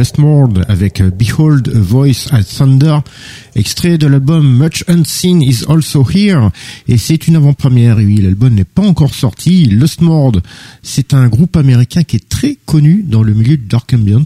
Last 0.00 0.16
Mord 0.16 0.54
avec 0.66 1.02
euh, 1.02 1.10
Behold 1.10 1.68
a 1.74 1.78
Voice 1.78 2.28
at 2.30 2.44
Thunder, 2.44 3.00
extrait 3.54 3.98
de 3.98 4.06
l'album 4.06 4.50
Much 4.56 4.82
Unseen 4.88 5.42
is 5.42 5.62
Also 5.68 6.08
Here, 6.10 6.48
et 6.88 6.96
c'est 6.96 7.28
une 7.28 7.36
avant-première, 7.36 7.98
oui, 7.98 8.16
l'album 8.16 8.54
n'est 8.54 8.64
pas 8.64 8.80
encore 8.80 9.12
sorti. 9.12 9.66
Lost 9.66 10.00
Mord, 10.00 10.40
c'est 10.82 11.12
un 11.12 11.28
groupe 11.28 11.54
américain 11.54 12.02
qui 12.02 12.16
est 12.16 12.26
très 12.26 12.56
connu 12.64 13.04
dans 13.06 13.22
le 13.22 13.34
milieu 13.34 13.58
du 13.58 13.66
Dark 13.66 13.92
Ambient. 13.92 14.24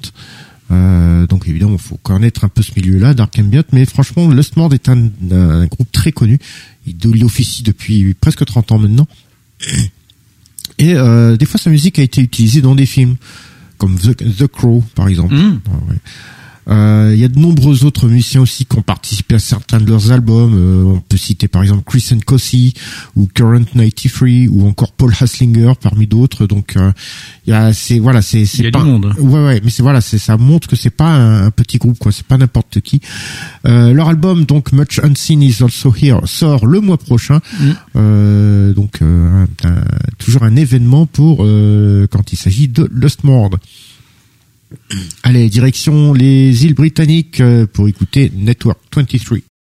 Euh, 0.70 1.26
donc 1.26 1.48
évidemment, 1.48 1.72
il 1.72 1.82
faut 1.82 1.98
connaître 2.04 2.44
un 2.44 2.48
peu 2.48 2.62
ce 2.62 2.70
milieu-là, 2.76 3.12
Dark 3.12 3.36
Ambient, 3.36 3.64
mais 3.72 3.84
franchement, 3.84 4.28
Lost 4.28 4.56
Mord 4.56 4.72
est 4.74 4.88
un, 4.88 5.10
groupe 5.66 5.90
très 5.90 6.12
connu. 6.12 6.38
Il, 6.86 6.94
il 7.04 7.24
officie 7.24 7.64
depuis 7.64 8.14
presque 8.14 8.44
30 8.44 8.70
ans 8.70 8.78
maintenant. 8.78 9.08
Et 10.78 10.94
euh, 10.94 11.36
des 11.36 11.46
fois, 11.46 11.58
sa 11.58 11.70
musique 11.70 11.98
a 11.98 12.02
été 12.02 12.20
utilisée 12.20 12.60
dans 12.60 12.76
des 12.76 12.86
films, 12.86 13.16
comme 13.78 13.96
The, 13.96 14.16
The 14.16 14.46
Crow, 14.46 14.82
par 14.94 15.08
exemple. 15.08 15.34
Mm. 15.34 15.60
Ouais. 15.88 15.96
Euh, 16.68 17.10
Il 17.14 17.20
y 17.20 17.24
a 17.24 17.28
de 17.28 17.38
nombreux 17.38 17.84
autres 17.84 18.08
musiciens 18.08 18.40
aussi 18.40 18.64
qui 18.64 18.76
ont 18.78 18.82
participé 18.82 19.34
à 19.34 19.38
certains 19.38 19.78
de 19.78 19.86
leurs 19.88 20.10
albums. 20.12 20.54
Euh, 20.54 20.82
on 20.96 21.00
peut 21.00 21.16
citer 21.16 21.46
par 21.48 21.62
exemple 21.62 21.82
Chris 21.86 22.08
Cossey 22.24 22.72
ou 23.16 23.26
Current 23.32 23.64
93 23.74 24.48
ou 24.50 24.66
encore 24.66 24.92
Paul 24.92 25.12
Haslinger 25.18 25.72
parmi 25.80 26.06
d'autres. 26.06 26.46
Donc 26.46 26.76
euh, 26.76 26.90
il 27.46 27.50
y 27.50 27.52
a 27.52 27.72
c'est 27.72 27.98
voilà 27.98 28.22
c'est 28.22 28.46
c'est 28.46 28.70
pas 28.70 28.78
du 28.80 28.86
monde. 28.86 29.12
ouais 29.18 29.44
ouais 29.44 29.60
mais 29.62 29.70
c'est 29.70 29.82
voilà 29.82 30.00
c'est 30.00 30.18
ça 30.18 30.36
montre 30.36 30.66
que 30.68 30.76
c'est 30.76 30.90
pas 30.90 31.10
un, 31.10 31.46
un 31.46 31.50
petit 31.50 31.78
groupe 31.78 31.98
quoi 31.98 32.12
c'est 32.12 32.26
pas 32.26 32.38
n'importe 32.38 32.80
qui. 32.80 33.00
Euh, 33.66 33.92
leur 33.92 34.08
album 34.08 34.44
donc 34.44 34.72
Much 34.72 34.98
Unseen 35.02 35.42
is 35.42 35.56
also 35.62 35.92
here 35.94 36.20
sort 36.24 36.66
le 36.66 36.80
mois 36.80 36.98
prochain. 36.98 37.40
Mm. 37.60 37.70
Euh, 37.96 38.72
donc 38.72 39.02
euh, 39.02 39.44
un- 39.64 39.68
un- 39.68 39.84
toujours 40.18 40.42
un 40.44 40.56
événement 40.56 41.06
pour 41.06 41.38
euh, 41.44 42.06
quand 42.10 42.32
il 42.32 42.36
s'agit 42.36 42.68
de 42.68 42.88
Lost 42.92 43.24
Mord. 43.24 43.50
Allez, 45.22 45.48
direction 45.48 46.12
les 46.12 46.64
îles 46.64 46.74
britanniques 46.74 47.40
euh, 47.40 47.66
pour 47.66 47.88
écouter 47.88 48.30
Network 48.34 48.78
23. 48.94 49.53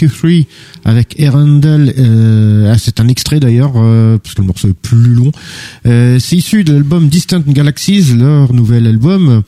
23 0.00 0.30
avec 0.84 1.18
Erendel. 1.20 1.94
Euh, 1.98 2.72
ah, 2.72 2.78
c'est 2.78 3.00
un 3.00 3.08
extrait 3.08 3.40
d'ailleurs, 3.40 3.72
euh, 3.76 4.18
parce 4.18 4.34
que 4.34 4.40
le 4.42 4.46
morceau 4.46 4.68
est 4.68 4.74
plus 4.74 5.14
long. 5.14 5.32
Euh, 5.86 6.18
c'est 6.18 6.36
issu 6.36 6.64
de 6.64 6.72
l'album 6.72 7.08
Distant 7.08 7.40
Galaxies, 7.40 8.14
leur 8.14 8.52
nouvel 8.52 8.86
album. 8.86 9.42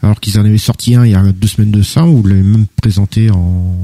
Alors 0.00 0.20
qu'ils 0.20 0.38
en 0.38 0.44
avaient 0.44 0.58
sorti 0.58 0.94
un 0.94 1.04
il 1.04 1.10
y 1.10 1.14
a 1.16 1.22
deux 1.32 1.48
semaines 1.48 1.72
de 1.72 1.82
ça, 1.82 2.06
où 2.06 2.18
vous 2.22 2.28
l'avez 2.28 2.42
même 2.44 2.66
présenté 2.80 3.30
en, 3.30 3.76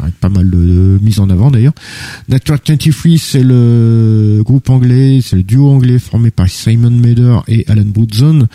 euh, 0.00 0.08
pas 0.20 0.28
mal 0.28 0.48
de, 0.48 0.98
mise 1.02 1.18
en 1.18 1.28
avant 1.28 1.50
d'ailleurs. 1.50 1.72
Network 2.28 2.62
23, 2.68 3.18
c'est 3.18 3.42
le 3.42 4.42
groupe 4.44 4.70
anglais, 4.70 5.18
c'est 5.24 5.34
le 5.34 5.42
duo 5.42 5.68
anglais 5.70 5.98
formé 5.98 6.30
par 6.30 6.48
Simon 6.48 6.90
Mader 6.92 7.38
et 7.48 7.64
Alan 7.66 7.82
Woodson. 7.96 8.46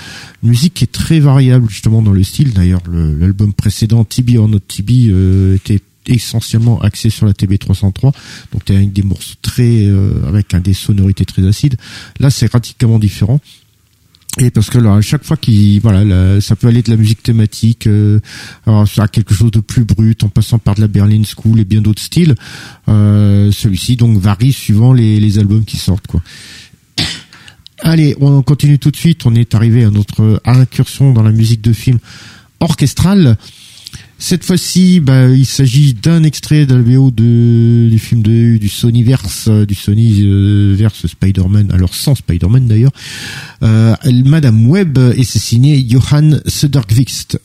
Musique 0.42 0.76
qui 0.76 0.84
est 0.86 0.92
très 0.92 1.20
variable 1.20 1.70
justement 1.70 2.02
dans 2.02 2.14
le 2.14 2.24
style. 2.24 2.54
D'ailleurs, 2.54 2.82
le- 2.90 3.14
l'album 3.18 3.52
précédent, 3.52 4.06
TB 4.06 4.38
or 4.38 4.48
Not 4.48 4.60
TB, 4.60 5.10
euh, 5.10 5.56
était 5.56 5.82
essentiellement 6.08 6.80
axé 6.82 7.10
sur 7.10 7.26
la 7.26 7.34
TB303 7.34 8.14
donc 8.54 8.70
avec 8.70 8.94
des 8.94 9.04
morceaux 9.04 9.36
très 9.42 9.86
euh, 9.86 10.28
avec 10.28 10.54
un 10.54 10.60
des 10.60 10.74
sonorités 10.74 11.26
très 11.26 11.46
acides 11.48 11.76
là 12.20 12.30
c'est 12.30 12.52
radicalement 12.52 13.00
différent 13.00 13.40
et 14.38 14.50
parce 14.52 14.70
que 14.70 14.78
là, 14.78 14.96
à 14.96 15.02
chaque 15.02 15.24
fois 15.24 15.38
qu'il 15.38 15.80
voilà, 15.80 16.04
là, 16.04 16.42
ça 16.42 16.58
peut 16.58 16.68
aller 16.68 16.82
de 16.82 16.90
la 16.90 16.98
musique 16.98 17.24
thématique 17.24 17.88
euh, 17.88 18.20
alors, 18.66 18.86
à 18.98 19.08
quelque 19.08 19.34
chose 19.34 19.52
de 19.52 19.62
plus 19.62 19.86
brut, 19.86 20.24
en 20.24 20.30
passant 20.30 20.60
par 20.60 20.76
de 20.76 20.82
la 20.82 20.88
Berlin 20.88 21.22
School 21.24 21.62
et 21.62 21.66
bien 21.66 21.82
d'autres 21.82 22.02
styles. 22.02 22.36
Euh, 22.90 23.52
Celui-ci 23.54 23.96
donc 23.96 24.18
varie 24.18 24.52
suivant 24.52 24.92
les, 24.92 25.22
les 25.22 25.40
albums 25.40 25.64
qui 25.64 25.78
sortent 25.78 26.08
quoi. 26.08 26.22
Allez, 27.80 28.16
on 28.20 28.42
continue 28.42 28.80
tout 28.80 28.92
de 28.92 28.96
suite. 28.96 29.26
On 29.26 29.36
est 29.36 29.54
arrivé 29.54 29.84
à 29.84 29.90
notre 29.90 30.42
incursion 30.46 31.14
dans 31.14 31.24
la 31.24 31.32
musique 31.32 31.62
de 31.62 31.72
film 31.72 32.00
orchestrale. 32.60 33.38
Cette 34.18 34.46
fois-ci, 34.46 35.02
bah, 35.02 35.28
il 35.30 35.46
s'agit 35.46 35.94
d'un 35.94 36.24
extrait 36.24 36.66
de 36.66 36.76
de, 36.76 37.90
du 37.90 38.00
film 38.00 38.22
de, 38.22 38.58
du 38.58 38.70
Sonyverse, 38.70 39.48
euh, 39.50 39.66
du 39.66 39.76
Sony 39.76 40.24
verse 40.76 41.08
Spider-Man, 41.08 41.72
alors 41.72 41.94
sans 41.94 42.16
Spider-Man 42.16 42.68
d'ailleurs. 42.68 42.94
Euh, 43.64 43.96
Madame 44.26 44.70
Webb 44.70 44.98
et 45.16 45.24
c'est 45.24 45.40
signé 45.40 45.86
Johan 45.88 46.40
Söderqvist. 46.46 47.40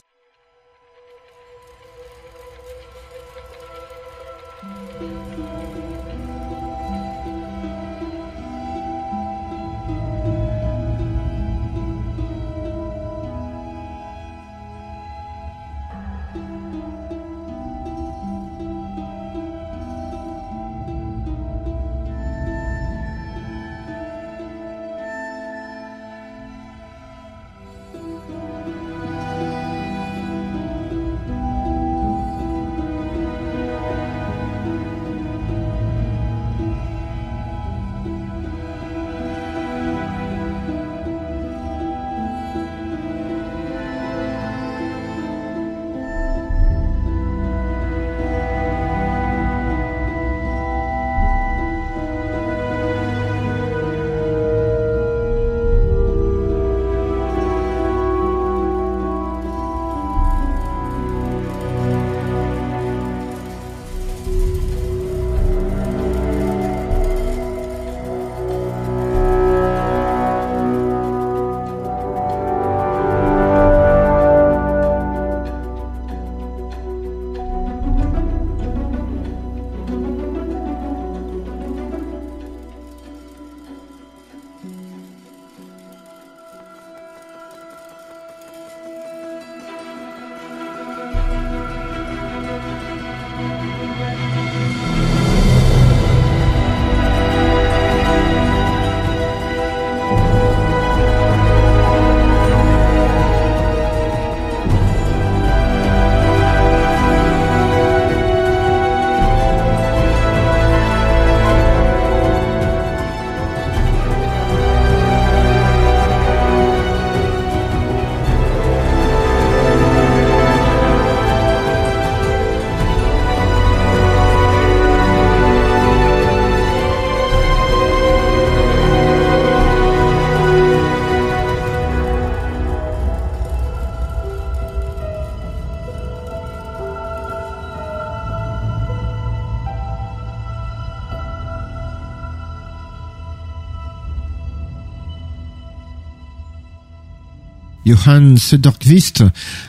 Johan 147.90 148.36
Söderqvist 148.36 149.24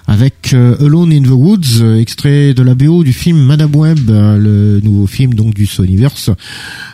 avec 0.05 0.53
euh, 0.53 0.75
Alone 0.79 1.11
in 1.11 1.23
the 1.23 1.31
Woods, 1.31 1.83
extrait 1.99 2.53
de 2.53 2.61
la 2.61 2.75
BO 2.75 3.03
du 3.03 3.13
film 3.13 3.37
Madame 3.37 3.75
Web, 3.75 4.09
euh, 4.09 4.37
le 4.37 4.79
nouveau 4.81 5.07
film 5.07 5.33
donc 5.33 5.55
du 5.55 5.65
Sonyverse. 5.65 6.29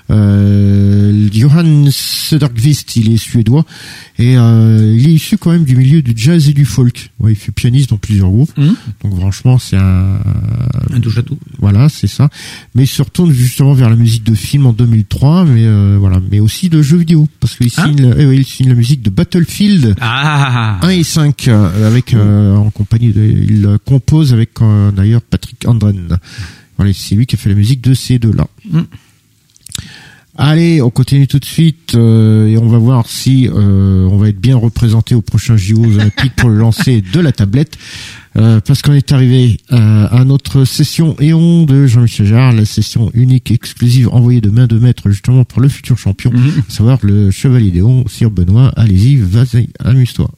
Euh, 0.09 1.27
Johan 1.33 1.85
Söderqvist, 1.91 2.95
il 2.95 3.11
est 3.11 3.17
suédois 3.17 3.65
et 4.17 4.37
euh, 4.37 4.95
il 4.97 5.07
est 5.09 5.13
issu 5.13 5.37
quand 5.37 5.51
même 5.51 5.65
du 5.65 5.75
milieu 5.75 6.01
du 6.01 6.13
jazz 6.15 6.47
et 6.49 6.53
du 6.53 6.65
folk. 6.65 7.11
Ouais, 7.19 7.33
il 7.33 7.35
fut 7.35 7.51
pianiste 7.51 7.89
dans 7.89 7.97
plusieurs 7.97 8.29
groupes, 8.29 8.51
Hum, 8.57 8.75
donc 9.03 9.19
franchement 9.19 9.57
c'est 9.59 9.75
un 9.77 10.19
un 10.93 10.99
touche 11.01 11.17
à 11.17 11.23
tout. 11.23 11.37
voilà, 11.59 11.89
c'est 11.89 12.07
ça. 12.07 12.29
Mais 12.75 12.83
il 12.83 12.87
se 12.87 13.01
retourne 13.01 13.31
justement 13.31 13.73
vers 13.73 13.89
la 13.89 13.95
musique 13.95 14.23
de 14.23 14.33
film 14.35 14.65
en 14.65 14.73
2003, 14.73 15.45
mais 15.45 15.65
euh, 15.65 15.97
voilà, 15.99 16.21
mais 16.31 16.39
aussi 16.39 16.69
de 16.69 16.81
jeux 16.81 16.97
vidéo, 16.97 17.27
parce 17.39 17.55
qu'il 17.55 17.67
Hein 17.77 17.87
signe, 17.95 18.13
eh 18.17 18.25
oui, 18.25 18.37
il 18.37 18.45
signe 18.45 18.69
la 18.69 18.75
musique 18.75 19.01
de 19.01 19.09
Battlefield 19.09 19.95
Ah 20.01 20.79
1 20.83 20.89
et 20.89 21.03
5 21.03 21.47
euh, 21.49 21.87
avec 21.87 22.13
euh, 22.13 22.55
en 22.55 22.69
compagnie 22.71 23.11
de, 23.11 23.21
il 23.23 23.65
euh, 23.65 23.77
compose 23.83 24.33
avec 24.33 24.51
euh, 24.61 24.91
d'ailleurs 24.91 25.21
Patrick 25.21 25.67
Andren. 25.67 26.17
Voilà, 26.77 26.93
c'est 26.93 27.15
lui 27.15 27.25
qui 27.25 27.35
a 27.35 27.37
fait 27.39 27.49
la 27.49 27.55
musique 27.55 27.81
de 27.81 27.93
ces 27.93 28.19
deux-là. 28.19 28.47
Mm. 28.71 28.79
Allez, 30.39 30.81
on 30.83 30.91
continue 30.91 31.27
tout 31.27 31.39
de 31.39 31.45
suite 31.45 31.95
euh, 31.95 32.45
et 32.47 32.57
on 32.59 32.67
va 32.67 32.77
voir 32.77 33.07
si 33.07 33.47
euh, 33.47 34.07
on 34.11 34.17
va 34.17 34.29
être 34.29 34.39
bien 34.39 34.55
représenté 34.55 35.15
aux 35.15 35.21
prochains 35.23 35.57
JO 35.57 35.83
olympiques 35.83 36.35
pour 36.35 36.49
le 36.49 36.57
lancer 36.57 37.01
de 37.01 37.19
la 37.19 37.31
tablette. 37.31 37.75
Euh, 38.35 38.59
parce 38.59 38.83
qu'on 38.83 38.93
est 38.93 39.11
arrivé 39.11 39.57
euh, 39.71 40.07
à 40.11 40.23
notre 40.25 40.63
session 40.63 41.15
Éon 41.19 41.63
de 41.63 41.87
Jean-Michel 41.87 42.27
Jarre, 42.27 42.51
la 42.53 42.65
session 42.65 43.09
unique 43.15 43.49
exclusive 43.49 44.09
envoyée 44.11 44.41
de 44.41 44.51
main 44.51 44.67
de 44.67 44.77
maître 44.77 45.09
justement 45.09 45.43
par 45.43 45.59
le 45.59 45.69
futur 45.69 45.97
champion, 45.97 46.31
Mhm. 46.31 46.63
à 46.69 46.71
savoir 46.71 46.99
le 47.01 47.31
Chevalier 47.31 47.71
d'Éon, 47.71 48.05
Sir 48.07 48.29
Benoît. 48.29 48.71
Allez-y, 48.75 49.15
vas-y, 49.15 49.69
amuse-toi. 49.83 50.29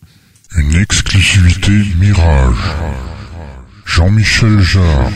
Une 0.57 0.75
exclusivité 0.75 1.71
Mirage. 1.99 2.55
Jean-Michel 3.85 4.61
Jarre. 4.61 5.11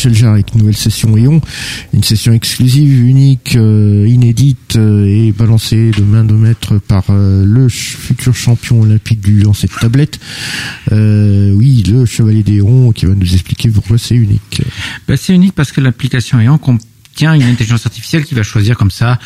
Jean-Michel 0.00 0.14
Jarre 0.14 0.32
avec 0.32 0.54
une 0.54 0.60
nouvelle 0.60 0.76
session 0.76 1.14
Eon, 1.14 1.42
une 1.92 2.02
session 2.02 2.32
exclusive, 2.32 3.06
unique, 3.06 3.54
euh, 3.56 4.06
inédite 4.08 4.76
euh, 4.76 5.04
et 5.04 5.32
balancée 5.32 5.90
de 5.90 6.02
main 6.02 6.24
de 6.24 6.32
maître 6.32 6.78
par 6.78 7.04
euh, 7.10 7.44
le 7.44 7.68
futur 7.68 8.34
champion 8.34 8.80
olympique 8.80 9.20
du 9.20 9.40
lancer 9.40 9.66
de 9.66 9.74
tablette. 9.74 10.18
Oui, 10.90 11.82
le 11.86 12.06
Chevalier 12.06 12.42
d'Eon 12.42 12.92
qui 12.92 13.04
va 13.04 13.14
nous 13.14 13.34
expliquer 13.34 13.68
pourquoi 13.68 13.98
c'est 13.98 14.14
unique. 14.14 14.62
Ben, 15.06 15.18
c'est 15.18 15.34
unique 15.34 15.54
parce 15.54 15.70
que 15.70 15.82
l'application 15.82 16.40
ayant 16.40 16.56
contient 16.56 17.34
une 17.34 17.42
intelligence 17.42 17.84
artificielle 17.84 18.24
qui 18.24 18.34
va 18.34 18.42
choisir 18.42 18.78
comme 18.78 18.90
ça 18.90 19.18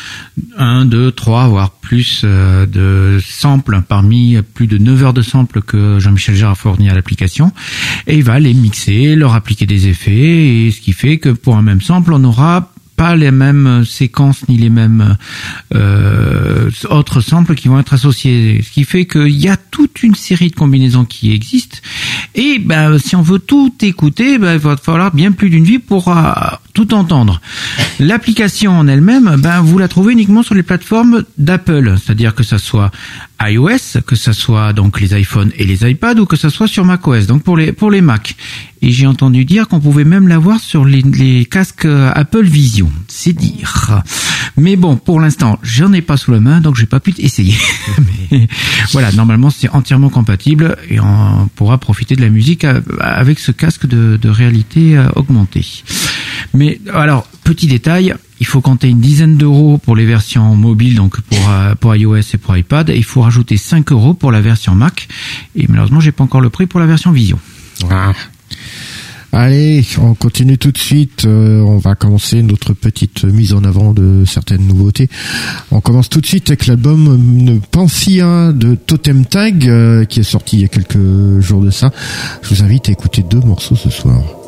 un, 0.57 0.83
deux, 0.83 1.11
trois, 1.11 1.47
voire 1.47 1.71
plus 1.71 2.25
de 2.25 3.19
samples 3.25 3.81
parmi 3.87 4.37
plus 4.53 4.67
de 4.67 4.77
9 4.77 5.03
heures 5.03 5.13
de 5.13 5.21
samples 5.21 5.61
que 5.61 5.99
Jean-Michel 5.99 6.35
Jarre 6.35 6.51
a 6.51 6.55
fourni 6.55 6.89
à 6.89 6.93
l'application 6.93 7.53
et 8.07 8.17
il 8.17 8.23
va 8.23 8.39
les 8.39 8.53
mixer, 8.53 9.15
leur 9.15 9.33
appliquer 9.33 9.65
des 9.65 9.87
effets 9.87 10.65
et 10.65 10.71
ce 10.71 10.81
qui 10.81 10.93
fait 10.93 11.17
que 11.17 11.29
pour 11.29 11.55
un 11.55 11.61
même 11.61 11.81
sample 11.81 12.13
on 12.13 12.23
aura 12.23 12.71
pas 12.95 13.15
les 13.15 13.31
mêmes 13.31 13.83
séquences 13.85 14.47
ni 14.47 14.57
les 14.57 14.69
mêmes 14.69 15.17
euh, 15.73 16.69
autres 16.89 17.21
samples 17.21 17.55
qui 17.55 17.67
vont 17.67 17.79
être 17.79 17.93
associés. 17.93 18.61
Ce 18.63 18.71
qui 18.71 18.83
fait 18.83 19.05
qu'il 19.05 19.37
y 19.37 19.47
a 19.47 19.57
toute 19.57 20.03
une 20.03 20.15
série 20.15 20.49
de 20.49 20.55
combinaisons 20.55 21.05
qui 21.05 21.33
existent. 21.33 21.77
Et 22.35 22.59
ben, 22.59 22.97
si 22.97 23.15
on 23.15 23.21
veut 23.21 23.39
tout 23.39 23.73
écouter, 23.81 24.37
ben, 24.37 24.53
il 24.53 24.59
va 24.59 24.77
falloir 24.77 25.13
bien 25.13 25.31
plus 25.31 25.49
d'une 25.49 25.65
vie 25.65 25.79
pour 25.79 26.07
euh, 26.07 26.23
tout 26.73 26.93
entendre. 26.93 27.41
L'application 27.99 28.77
en 28.77 28.87
elle-même, 28.87 29.35
ben, 29.39 29.61
vous 29.61 29.77
la 29.77 29.87
trouvez 29.87 30.13
uniquement 30.13 30.43
sur 30.43 30.55
les 30.55 30.63
plateformes 30.63 31.23
d'Apple, 31.37 31.95
c'est-à-dire 32.01 32.33
que 32.33 32.43
ça 32.43 32.57
soit 32.57 32.91
iOS, 33.41 34.01
que 34.05 34.15
ça 34.15 34.33
soit 34.33 34.73
donc 34.73 34.99
les 34.99 35.19
iPhones 35.19 35.51
et 35.57 35.65
les 35.65 35.89
iPads, 35.89 36.19
ou 36.19 36.25
que 36.25 36.35
ça 36.35 36.49
soit 36.49 36.67
sur 36.67 36.85
macOS, 36.85 37.27
donc 37.27 37.43
pour 37.43 37.57
les 37.57 37.71
pour 37.71 37.91
les 37.91 38.01
Mac. 38.01 38.35
Et 38.81 38.91
j'ai 38.91 39.07
entendu 39.07 39.45
dire 39.45 39.67
qu'on 39.67 39.79
pouvait 39.79 40.03
même 40.03 40.27
l'avoir 40.27 40.59
sur 40.59 40.85
les, 40.85 41.01
les 41.01 41.45
casques 41.45 41.85
euh, 41.85 42.11
Apple 42.13 42.45
Vision, 42.45 42.91
c'est 43.07 43.33
dire. 43.33 44.03
Mais 44.57 44.75
bon, 44.75 44.95
pour 44.95 45.19
l'instant, 45.19 45.59
j'en 45.63 45.91
ai 45.91 46.01
pas 46.01 46.17
sous 46.17 46.31
la 46.31 46.39
main, 46.39 46.61
donc 46.61 46.75
j'ai 46.75 46.85
pas 46.85 46.99
pu 46.99 47.13
essayer. 47.17 47.55
Mais 48.31 48.47
voilà, 48.91 49.11
normalement 49.11 49.49
c'est 49.49 49.69
entièrement 49.69 50.09
compatible 50.09 50.77
et 50.89 50.99
on 50.99 51.49
pourra 51.55 51.77
profiter 51.77 52.15
de 52.15 52.21
la 52.21 52.29
musique 52.29 52.63
euh, 52.63 52.81
avec 52.99 53.39
ce 53.39 53.51
casque 53.51 53.85
de, 53.87 54.17
de 54.21 54.29
réalité 54.29 54.97
euh, 54.97 55.07
augmentée. 55.15 55.65
Mais 56.53 56.79
alors, 56.93 57.27
petit 57.43 57.67
détail, 57.67 58.13
il 58.39 58.45
faut 58.45 58.61
compter 58.61 58.89
une 58.89 58.99
dizaine 58.99 59.37
d'euros 59.37 59.77
pour 59.77 59.95
les 59.95 60.05
versions 60.05 60.55
mobiles, 60.55 60.95
donc 60.95 61.21
pour, 61.21 61.49
euh, 61.49 61.75
pour 61.75 61.95
iOS 61.95 62.17
et 62.33 62.37
pour 62.37 62.55
iPad, 62.57 62.89
et 62.89 62.95
il 62.95 63.03
faut 63.03 63.21
rajouter 63.21 63.57
5 63.57 63.91
euros 63.91 64.13
pour 64.13 64.31
la 64.31 64.41
version 64.41 64.75
Mac. 64.75 65.07
Et 65.55 65.65
malheureusement, 65.67 65.99
j'ai 65.99 66.11
pas 66.11 66.23
encore 66.23 66.41
le 66.41 66.49
prix 66.49 66.65
pour 66.65 66.79
la 66.79 66.85
version 66.85 67.11
Vision. 67.11 67.39
Allez, 69.35 69.85
on 69.99 70.13
continue 70.13 70.57
tout 70.57 70.71
de 70.71 70.77
suite. 70.77 71.25
Euh, 71.25 71.59
on 71.59 71.77
va 71.77 71.95
commencer 71.95 72.41
notre 72.41 72.71
petite 72.71 73.25
mise 73.25 73.53
en 73.53 73.65
avant 73.65 73.93
de 73.93 74.23
certaines 74.25 74.65
nouveautés. 74.65 75.09
On 75.71 75.81
commence 75.81 76.07
tout 76.07 76.21
de 76.21 76.25
suite 76.25 76.49
avec 76.49 76.67
l'album 76.67 77.49
euh, 77.49 77.59
Pansia 77.69 78.53
de 78.53 78.75
Totem 78.75 79.25
Tag 79.25 79.67
euh, 79.67 80.05
qui 80.05 80.21
est 80.21 80.23
sorti 80.23 80.55
il 80.55 80.61
y 80.61 80.65
a 80.65 80.69
quelques 80.69 81.41
jours 81.41 81.59
de 81.59 81.69
ça. 81.69 81.91
Je 82.43 82.55
vous 82.55 82.63
invite 82.63 82.87
à 82.87 82.93
écouter 82.93 83.23
deux 83.29 83.41
morceaux 83.41 83.75
ce 83.75 83.89
soir. 83.89 84.44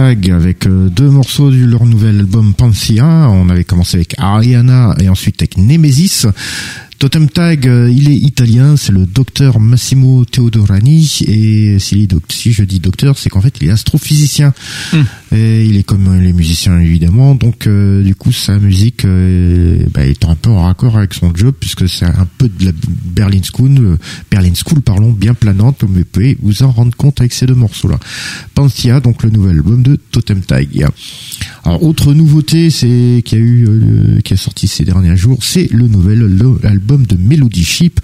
Tag 0.00 0.30
avec 0.30 0.66
euh, 0.66 0.88
deux 0.88 1.10
morceaux 1.10 1.50
de 1.50 1.62
leur 1.62 1.84
nouvel 1.84 2.20
album 2.20 2.54
Pancia. 2.54 3.04
On 3.04 3.50
avait 3.50 3.64
commencé 3.64 3.98
avec 3.98 4.14
Ariana 4.16 4.94
et 4.98 5.10
ensuite 5.10 5.42
avec 5.42 5.58
Nemesis. 5.58 6.26
Totem 6.98 7.28
Tag, 7.28 7.68
euh, 7.68 7.90
il 7.94 8.10
est 8.10 8.16
italien, 8.16 8.78
c'est 8.78 8.92
le 8.92 9.04
docteur 9.04 9.60
Massimo 9.60 10.24
Teodorani 10.24 11.18
et 11.26 11.78
si, 11.78 12.08
je 12.50 12.64
dis 12.64 12.80
docteur, 12.80 13.18
c'est 13.18 13.28
qu'en 13.28 13.42
fait 13.42 13.54
il 13.60 13.68
est 13.68 13.70
astrophysicien 13.70 14.54
et 15.32 15.64
il 15.64 15.76
est 15.76 15.84
comme 15.84 16.20
les 16.20 16.32
musiciens 16.32 16.80
évidemment, 16.80 17.34
donc 17.34 17.66
euh, 17.66 18.02
du 18.02 18.14
coup 18.14 18.32
sa 18.32 18.58
musique 18.58 19.04
euh, 19.04 19.84
bah, 19.94 20.04
est 20.04 20.24
un 20.24 20.34
peu 20.34 20.50
en 20.50 20.62
raccord 20.62 20.96
avec 20.96 21.14
son 21.14 21.34
job 21.34 21.54
puisque 21.58 21.88
c'est 21.88 22.06
un 22.06 22.26
peu 22.38 22.48
de 22.48 22.66
la 22.66 22.72
Berlin 23.04 23.40
School, 23.42 23.70
euh, 23.78 23.96
Berlin 24.30 24.52
School 24.54 24.80
pardon, 24.80 25.12
bien 25.12 25.34
planante, 25.34 25.78
comme 25.78 25.92
vous 25.92 26.04
pouvez 26.04 26.36
vous 26.42 26.62
en 26.62 26.72
rendre 26.72 26.96
compte 26.96 27.20
avec 27.20 27.32
ces 27.32 27.46
deux 27.46 27.54
morceaux-là. 27.54 27.98
Pantia, 28.54 29.00
donc 29.00 29.22
le 29.22 29.30
nouvel 29.30 29.56
album 29.56 29.82
de 29.82 29.96
Totem 29.96 30.40
Tag. 30.40 30.86
Alors 31.64 31.82
autre 31.84 32.12
nouveauté, 32.14 32.70
c'est 32.70 33.22
qui 33.24 33.34
a 33.34 33.38
eu, 33.38 33.66
euh, 33.68 34.20
qui 34.22 34.34
a 34.34 34.36
sorti 34.36 34.66
ces 34.66 34.84
derniers 34.84 35.16
jours, 35.16 35.38
c'est 35.42 35.70
le 35.70 35.86
nouvel 35.86 36.22
album 36.64 37.06
de 37.06 37.16
Melody 37.16 37.64
Ship, 37.64 38.00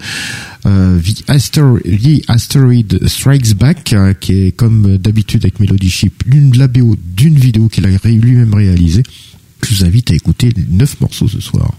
euh, 0.67 0.99
The, 0.99 1.23
Aster- 1.29 1.81
The 1.83 2.23
Asteroid 2.29 3.07
Strikes 3.07 3.55
Back, 3.55 3.93
euh, 3.93 4.13
qui 4.13 4.33
est 4.47 4.51
comme 4.51 4.97
d'habitude 4.97 5.43
avec 5.43 5.59
Melody 5.59 5.89
Ship, 5.89 6.23
une 6.27 6.51
la 6.57 6.67
BO 6.67 6.95
d'une 7.15 7.37
vidéo 7.37 7.69
qu'il 7.69 7.85
a 7.85 7.89
lui-même 8.17 8.53
réalisée. 8.53 9.03
Je 9.67 9.73
vous 9.75 9.85
invite 9.85 10.11
à 10.11 10.15
écouter 10.15 10.51
neuf 10.69 10.99
morceaux 11.01 11.27
ce 11.27 11.39
soir. 11.39 11.73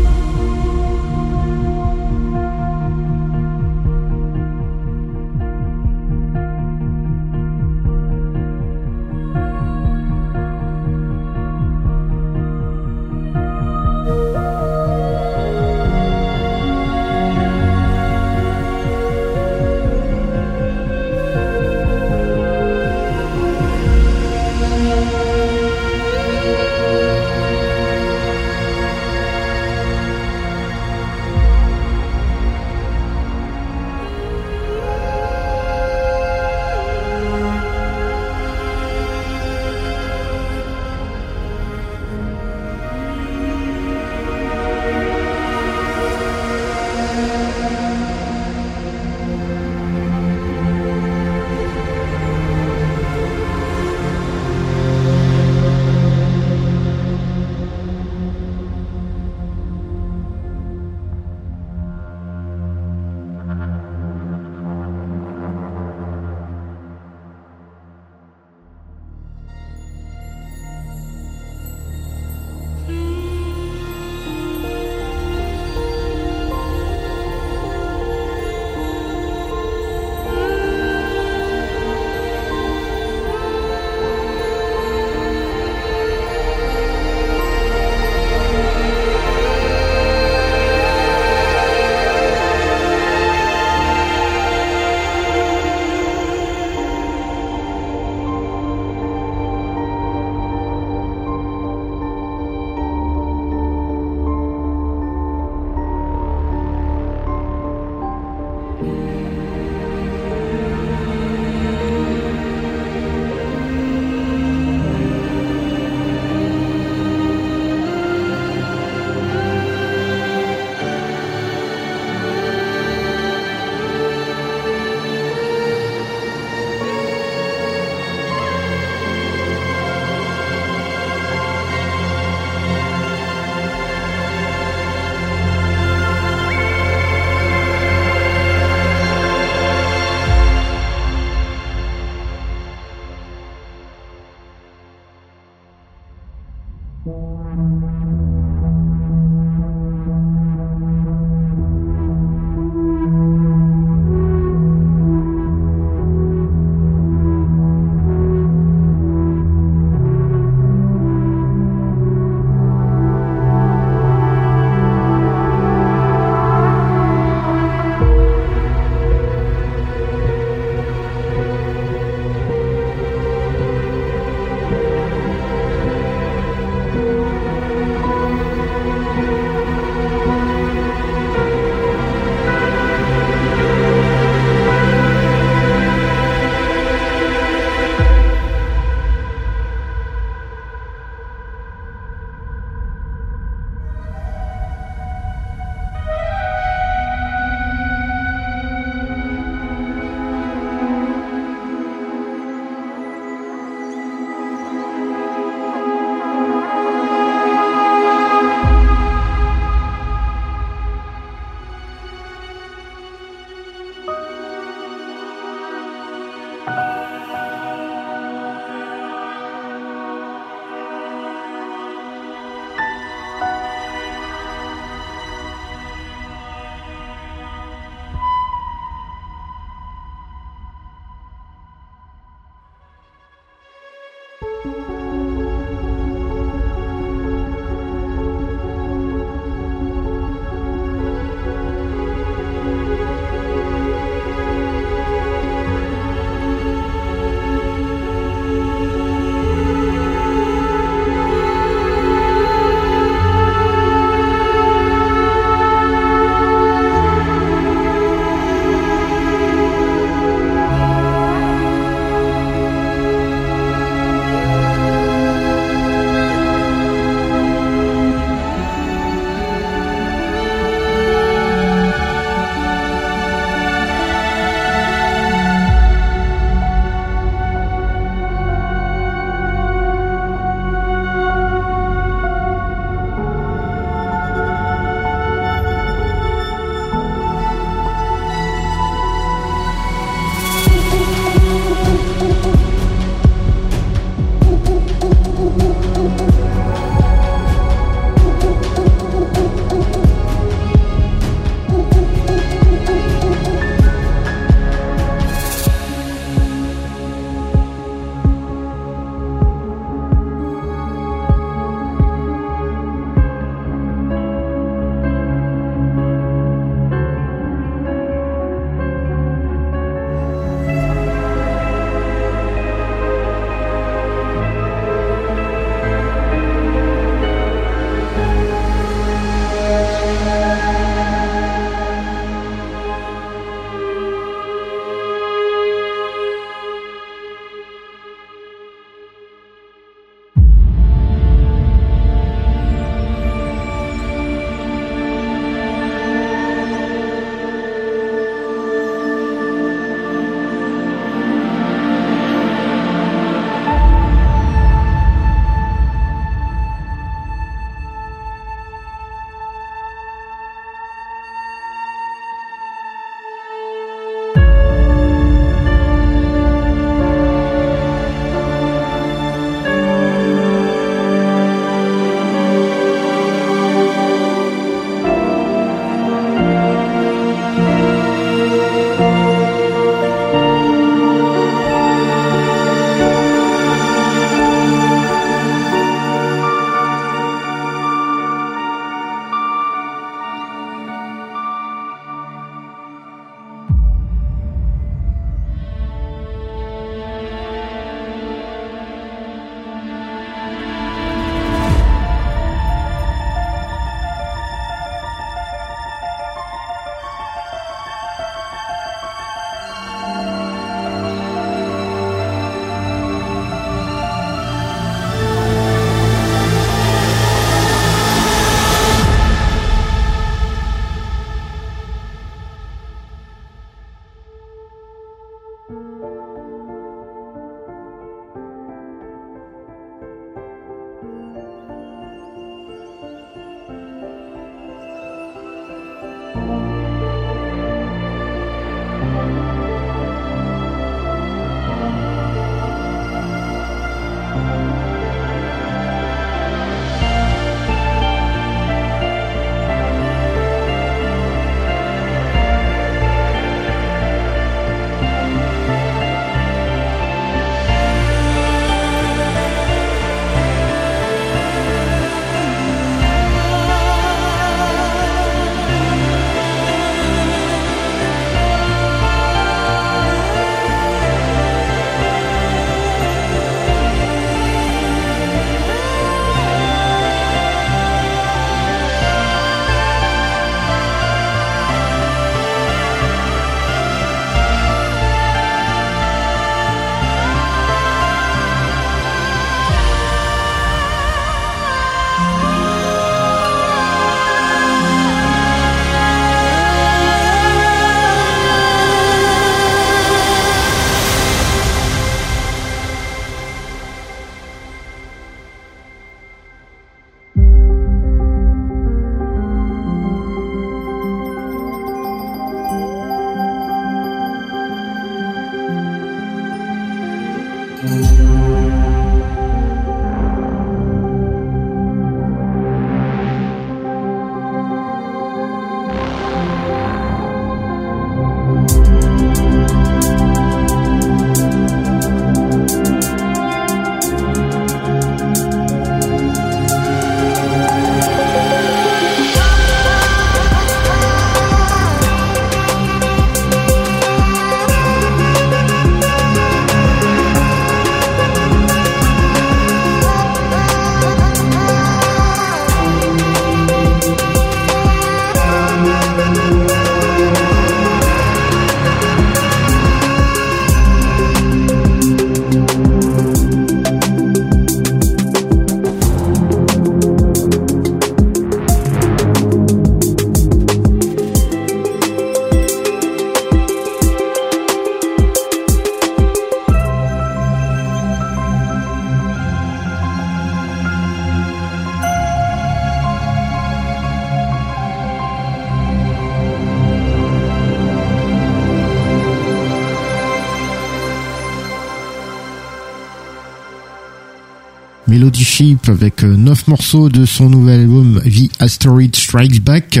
Sheep 595.44 595.88
avec 595.88 596.24
euh, 596.24 596.36
neuf 596.36 596.68
morceaux 596.68 597.08
de 597.08 597.24
son 597.24 597.48
nouvel 597.48 597.80
album 597.80 598.20
The 598.24 598.50
Asteroid 598.60 599.14
Strikes 599.14 599.62
Back. 599.62 600.00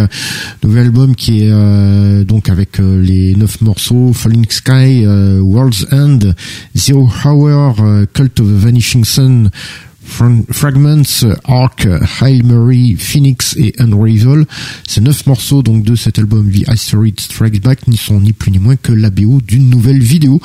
Nouvel 0.62 0.86
album 0.86 1.14
qui 1.14 1.44
est 1.44 1.50
euh, 1.50 2.24
donc 2.24 2.48
avec 2.48 2.80
euh, 2.80 3.00
les 3.02 3.34
neuf 3.34 3.60
morceaux 3.60 4.12
Falling 4.12 4.46
Sky, 4.48 5.06
World's 5.06 5.86
End, 5.92 6.18
Zero 6.76 7.08
Hour, 7.24 7.76
Cult 8.12 8.40
of 8.40 8.46
the 8.46 8.50
Vanishing 8.50 9.04
Sun, 9.04 9.50
Fragments, 10.50 11.24
Arc, 11.44 11.86
Hail 12.20 12.42
Mary, 12.42 12.96
Phoenix 12.98 13.54
et 13.56 13.74
Unravel. 13.78 14.46
Ces 14.86 15.00
neuf 15.00 15.26
morceaux 15.26 15.62
donc 15.62 15.84
de 15.84 15.94
cet 15.94 16.18
album 16.18 16.50
The 16.50 16.68
Asteroid 16.68 17.18
Strikes 17.18 17.62
Back 17.62 17.86
n'y 17.86 17.96
sont 17.96 18.20
ni 18.20 18.32
plus 18.32 18.50
ni 18.50 18.58
moins 18.58 18.76
que 18.76 18.92
la 18.92 19.10
BO 19.10 19.40
d'une 19.40 19.70
nouvelle 19.70 20.02
vidéo 20.02 20.40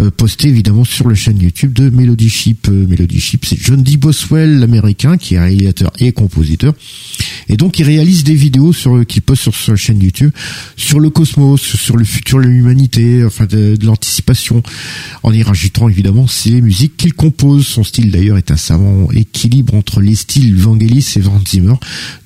euh, 0.00 0.10
postée 0.10 0.48
évidemment 0.48 0.84
sur 0.84 1.08
la 1.08 1.14
chaîne 1.14 1.40
YouTube 1.40 1.72
de 1.72 1.90
Melody 1.90 2.28
Ship. 2.28 2.66
Euh, 2.68 2.86
Melody 2.86 3.20
Ship, 3.20 3.44
c'est 3.44 3.58
John 3.58 3.82
D. 3.82 3.96
Boswell, 3.96 4.58
l'américain, 4.58 5.16
qui 5.16 5.34
est 5.34 5.40
réalisateur 5.40 5.92
et 6.00 6.12
compositeur. 6.12 6.74
Et 7.48 7.56
donc 7.56 7.78
il 7.78 7.84
réalise 7.84 8.24
des 8.24 8.34
vidéos 8.34 8.72
sur 8.72 9.06
qu'il 9.06 9.22
poste 9.22 9.42
sur 9.42 9.54
sa 9.54 9.76
chaîne 9.76 10.02
YouTube 10.02 10.30
sur 10.76 11.00
le 11.00 11.10
cosmos, 11.10 11.60
sur 11.60 11.96
le 11.96 12.04
futur 12.04 12.38
de 12.38 12.44
l'humanité, 12.44 13.24
enfin 13.24 13.46
de, 13.46 13.76
l'anticipation, 13.82 14.62
en 15.22 15.32
y 15.32 15.42
rajoutant 15.42 15.88
évidemment 15.88 16.26
ces 16.26 16.60
musiques 16.60 16.96
qu'il 16.96 17.14
compose. 17.14 17.66
Son 17.66 17.84
style 17.84 18.10
d'ailleurs 18.10 18.38
est 18.38 18.50
un 18.50 18.56
savant 18.56 19.03
équilibre 19.12 19.74
entre 19.74 20.00
les 20.00 20.14
styles 20.14 20.54
Vangelis 20.56 21.14
et 21.16 21.20
Van 21.20 21.40
Zimmer, 21.46 21.74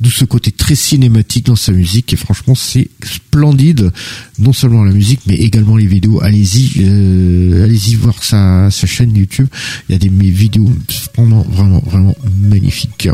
d'où 0.01 0.11
ce 0.11 0.25
côté 0.25 0.53
très 0.53 0.75
cinématique 0.75 1.47
dans 1.47 1.57
sa 1.57 1.73
musique 1.73 2.13
et 2.13 2.17
franchement 2.17 2.55
c'est 2.55 2.89
splendide, 3.05 3.91
non 4.39 4.53
seulement 4.53 4.85
la 4.85 4.93
musique 4.93 5.21
mais 5.27 5.35
également 5.35 5.77
les 5.77 5.87
vidéos. 5.87 6.23
Allez-y, 6.23 6.83
euh, 6.85 7.65
allez-y 7.65 7.95
voir 7.95 8.23
sa, 8.23 8.71
chaîne 8.71 9.17
YouTube, 9.17 9.49
il 9.89 9.93
y 9.93 9.97
a 9.97 9.99
des 9.99 10.09
vidéos 10.09 10.71
vraiment 11.17 11.43
vraiment 11.43 11.81
vraiment 11.85 12.17
magnifiques. 12.41 13.09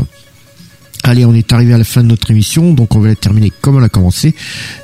Allez, 1.03 1.23
on 1.23 1.35
est 1.35 1.53
arrivé 1.53 1.71
à 1.73 1.77
la 1.77 1.83
fin 1.83 2.01
de 2.01 2.07
notre 2.07 2.31
émission, 2.31 2.73
donc 2.73 2.95
on 2.95 2.99
va 2.99 3.09
la 3.09 3.15
terminer 3.15 3.51
comme 3.61 3.75
on 3.75 3.83
a 3.83 3.89
commencé, 3.89 4.33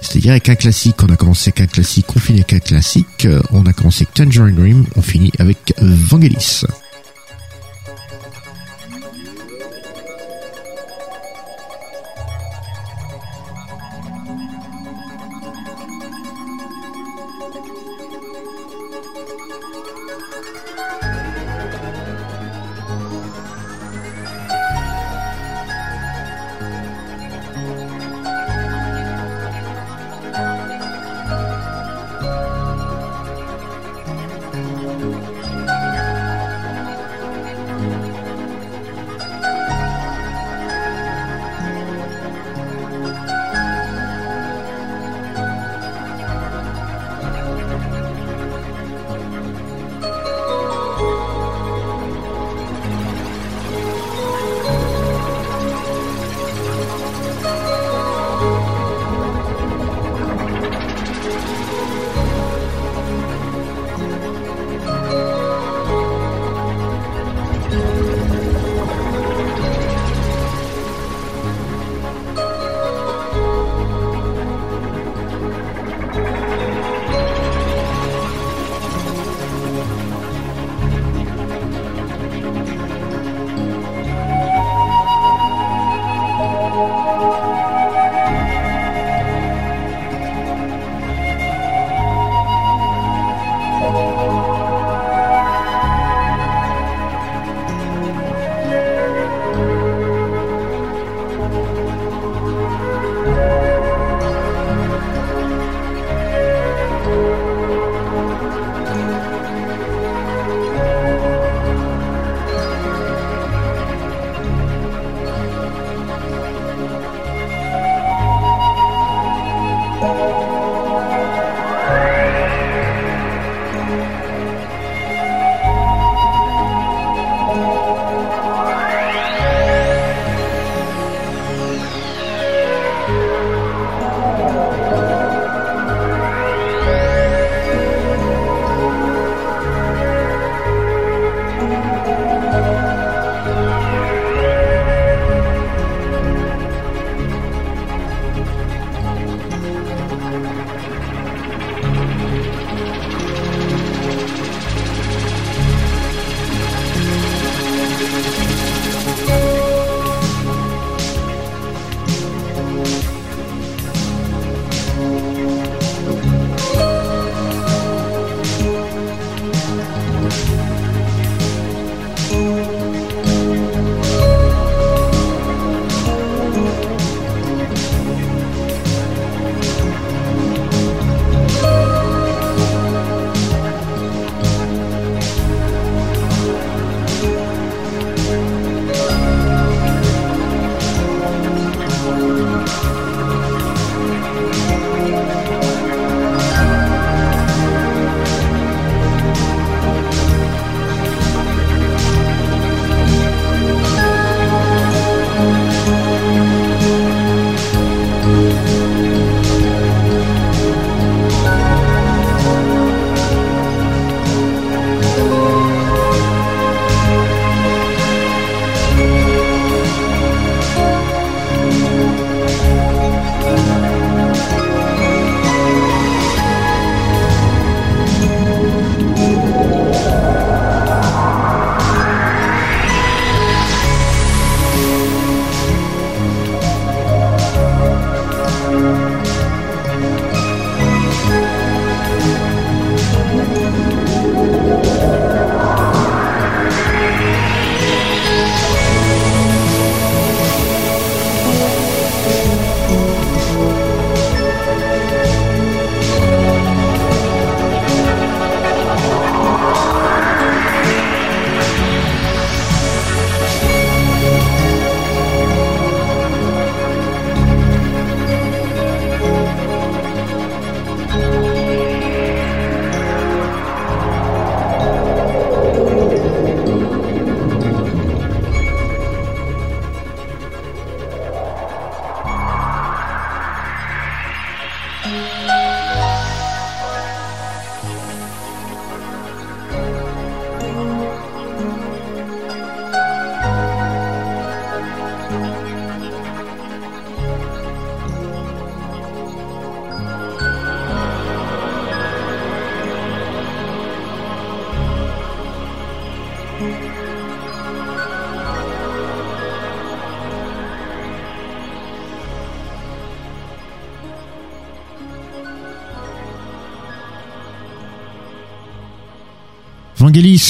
c'est-à-dire 0.02 0.32
avec 0.32 0.50
un 0.50 0.56
classique. 0.56 1.02
On 1.02 1.12
a 1.12 1.16
commencé 1.16 1.50
avec 1.50 1.62
un 1.62 1.66
classique, 1.66 2.06
on 2.16 2.20
finit 2.20 2.42
avec 2.42 2.54
un 2.54 2.60
classique. 2.60 3.28
On 3.52 3.66
a 3.66 3.74
commencé 3.74 4.04
avec 4.04 4.14
Tangerine 4.14 4.56
Dream, 4.56 4.86
on 4.96 5.02
finit 5.02 5.32
avec 5.40 5.74
Vangelis. 5.82 6.64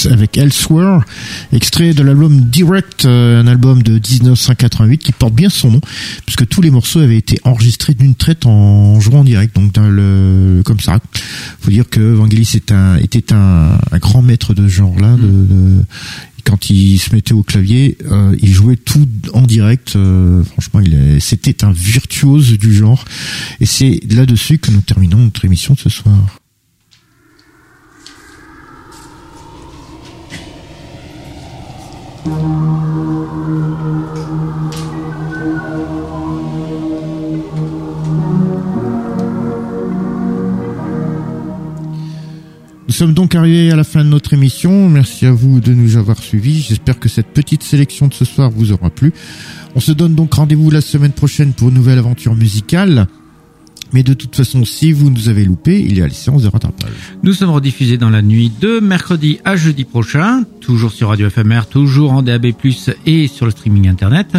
Avec 0.09 0.37
Elsewhere, 0.37 1.01
extrait 1.53 1.93
de 1.93 2.01
l'album 2.01 2.41
Direct, 2.49 3.05
euh, 3.05 3.39
un 3.41 3.47
album 3.47 3.83
de 3.83 3.93
1988 3.93 4.97
qui 4.97 5.11
porte 5.11 5.33
bien 5.33 5.49
son 5.49 5.71
nom, 5.71 5.81
puisque 6.25 6.47
tous 6.47 6.61
les 6.61 6.71
morceaux 6.71 6.99
avaient 6.99 7.17
été 7.17 7.39
enregistrés 7.43 7.93
d'une 7.93 8.15
traite 8.15 8.45
en 8.45 8.99
jouant 8.99 9.19
en 9.19 9.23
direct, 9.23 9.55
donc 9.55 9.73
dans 9.73 9.87
le 9.87 10.61
comme 10.65 10.79
ça. 10.79 10.99
Faut 11.61 11.71
dire 11.71 11.89
que 11.89 11.99
Vangelis 12.13 12.51
est 12.55 12.71
un, 12.71 12.95
était 12.97 13.33
un, 13.33 13.77
un 13.91 13.97
grand 13.99 14.21
maître 14.21 14.53
de 14.53 14.67
ce 14.67 14.73
genre-là. 14.73 15.15
De, 15.15 15.27
de- 15.27 15.83
quand 16.43 16.71
il 16.71 16.97
se 16.97 17.13
mettait 17.13 17.33
au 17.33 17.43
clavier, 17.43 17.97
euh, 18.09 18.35
il 18.41 18.51
jouait 18.51 18.75
tout 18.75 19.07
en 19.33 19.43
direct. 19.43 19.95
euh, 19.95 20.43
franchement, 20.43 20.81
c'était 21.19 21.63
un 21.63 21.71
virtuose 21.71 22.57
du 22.57 22.73
genre. 22.73 23.05
Et 23.59 23.67
c'est 23.67 23.99
là-dessus 24.09 24.57
que 24.57 24.71
nous 24.71 24.81
terminons 24.81 25.19
notre 25.19 25.45
émission 25.45 25.75
de 25.75 25.79
ce 25.79 25.89
soir. 25.89 26.40
Nous 32.23 32.29
sommes 42.89 43.13
donc 43.13 43.33
arrivés 43.33 43.71
à 43.71 43.75
la 43.75 43.83
fin 43.83 44.03
de 44.03 44.09
notre 44.09 44.33
émission. 44.33 44.87
Merci 44.87 45.25
à 45.25 45.31
vous 45.31 45.59
de 45.59 45.73
nous 45.73 45.97
avoir 45.97 46.21
suivis. 46.21 46.61
J'espère 46.61 46.99
que 46.99 47.09
cette 47.09 47.27
petite 47.27 47.63
sélection 47.63 48.07
de 48.07 48.13
ce 48.13 48.25
soir 48.25 48.51
vous 48.51 48.71
aura 48.71 48.91
plu. 48.91 49.13
On 49.75 49.79
se 49.79 49.91
donne 49.91 50.13
donc 50.13 50.35
rendez-vous 50.35 50.69
la 50.69 50.81
semaine 50.81 51.13
prochaine 51.13 51.53
pour 51.53 51.69
une 51.69 51.75
nouvelle 51.75 51.97
aventure 51.97 52.35
musicale. 52.35 53.07
Mais 53.93 54.03
de 54.03 54.13
toute 54.13 54.35
façon, 54.35 54.65
si 54.65 54.91
vous 54.91 55.09
nous 55.09 55.29
avez 55.29 55.43
loupé, 55.43 55.79
il 55.79 55.97
y 55.97 56.01
a 56.01 56.07
les 56.07 56.13
séances 56.13 56.43
de 56.43 56.47
rattrapage. 56.47 56.91
Nous 57.23 57.33
sommes 57.33 57.49
rediffusés 57.49 57.97
dans 57.97 58.09
la 58.09 58.21
nuit 58.21 58.51
de 58.61 58.79
mercredi 58.79 59.39
à 59.43 59.55
jeudi 59.55 59.83
prochain, 59.83 60.43
toujours 60.61 60.91
sur 60.91 61.09
Radio 61.09 61.29
FMR, 61.29 61.61
toujours 61.69 62.13
en 62.13 62.21
DAB+, 62.21 62.53
et 63.05 63.27
sur 63.27 63.45
le 63.45 63.51
streaming 63.51 63.89
internet. 63.89 64.37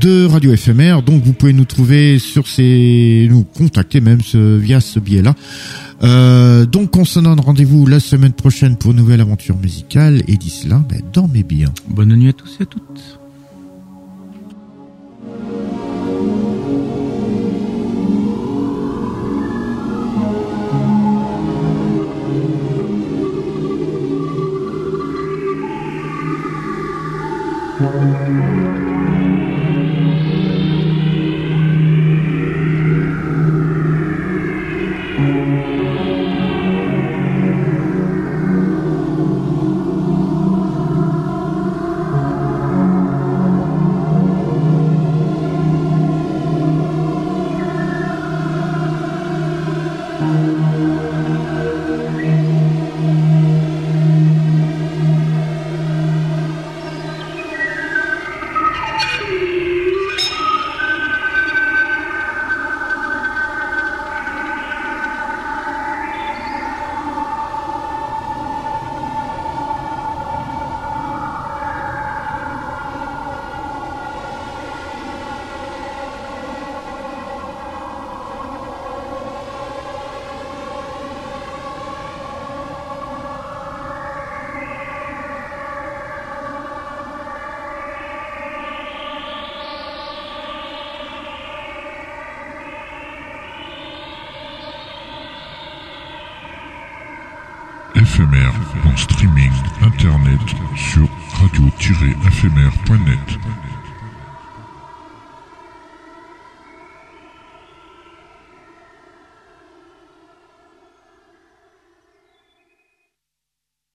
de 0.00 0.24
Radio 0.26 0.56
FMR. 0.56 1.02
Donc 1.02 1.22
vous 1.24 1.34
pouvez 1.34 1.52
nous 1.52 1.64
trouver 1.66 2.18
sur 2.18 2.46
ces, 2.48 3.28
nous 3.30 3.44
contacter 3.44 4.00
même 4.00 4.22
ce- 4.22 4.56
via 4.56 4.80
ce 4.80 4.98
biais-là. 4.98 5.34
Euh, 6.02 6.64
donc 6.66 6.96
on 6.96 7.04
se 7.04 7.20
donne 7.20 7.38
rendez-vous 7.40 7.86
la 7.86 8.00
semaine 8.00 8.32
prochaine 8.32 8.76
pour 8.76 8.92
une 8.92 8.96
nouvelle 8.98 9.20
aventure 9.20 9.56
musicale 9.58 10.22
et 10.26 10.36
d'ici 10.36 10.68
là, 10.68 10.82
ben, 10.88 11.00
dormez 11.12 11.42
bien. 11.42 11.68
Bonne 11.88 12.14
nuit 12.14 12.28
à 12.30 12.32
tous 12.32 12.56
et 12.58 12.62
à 12.62 12.66
toutes. 12.66 13.18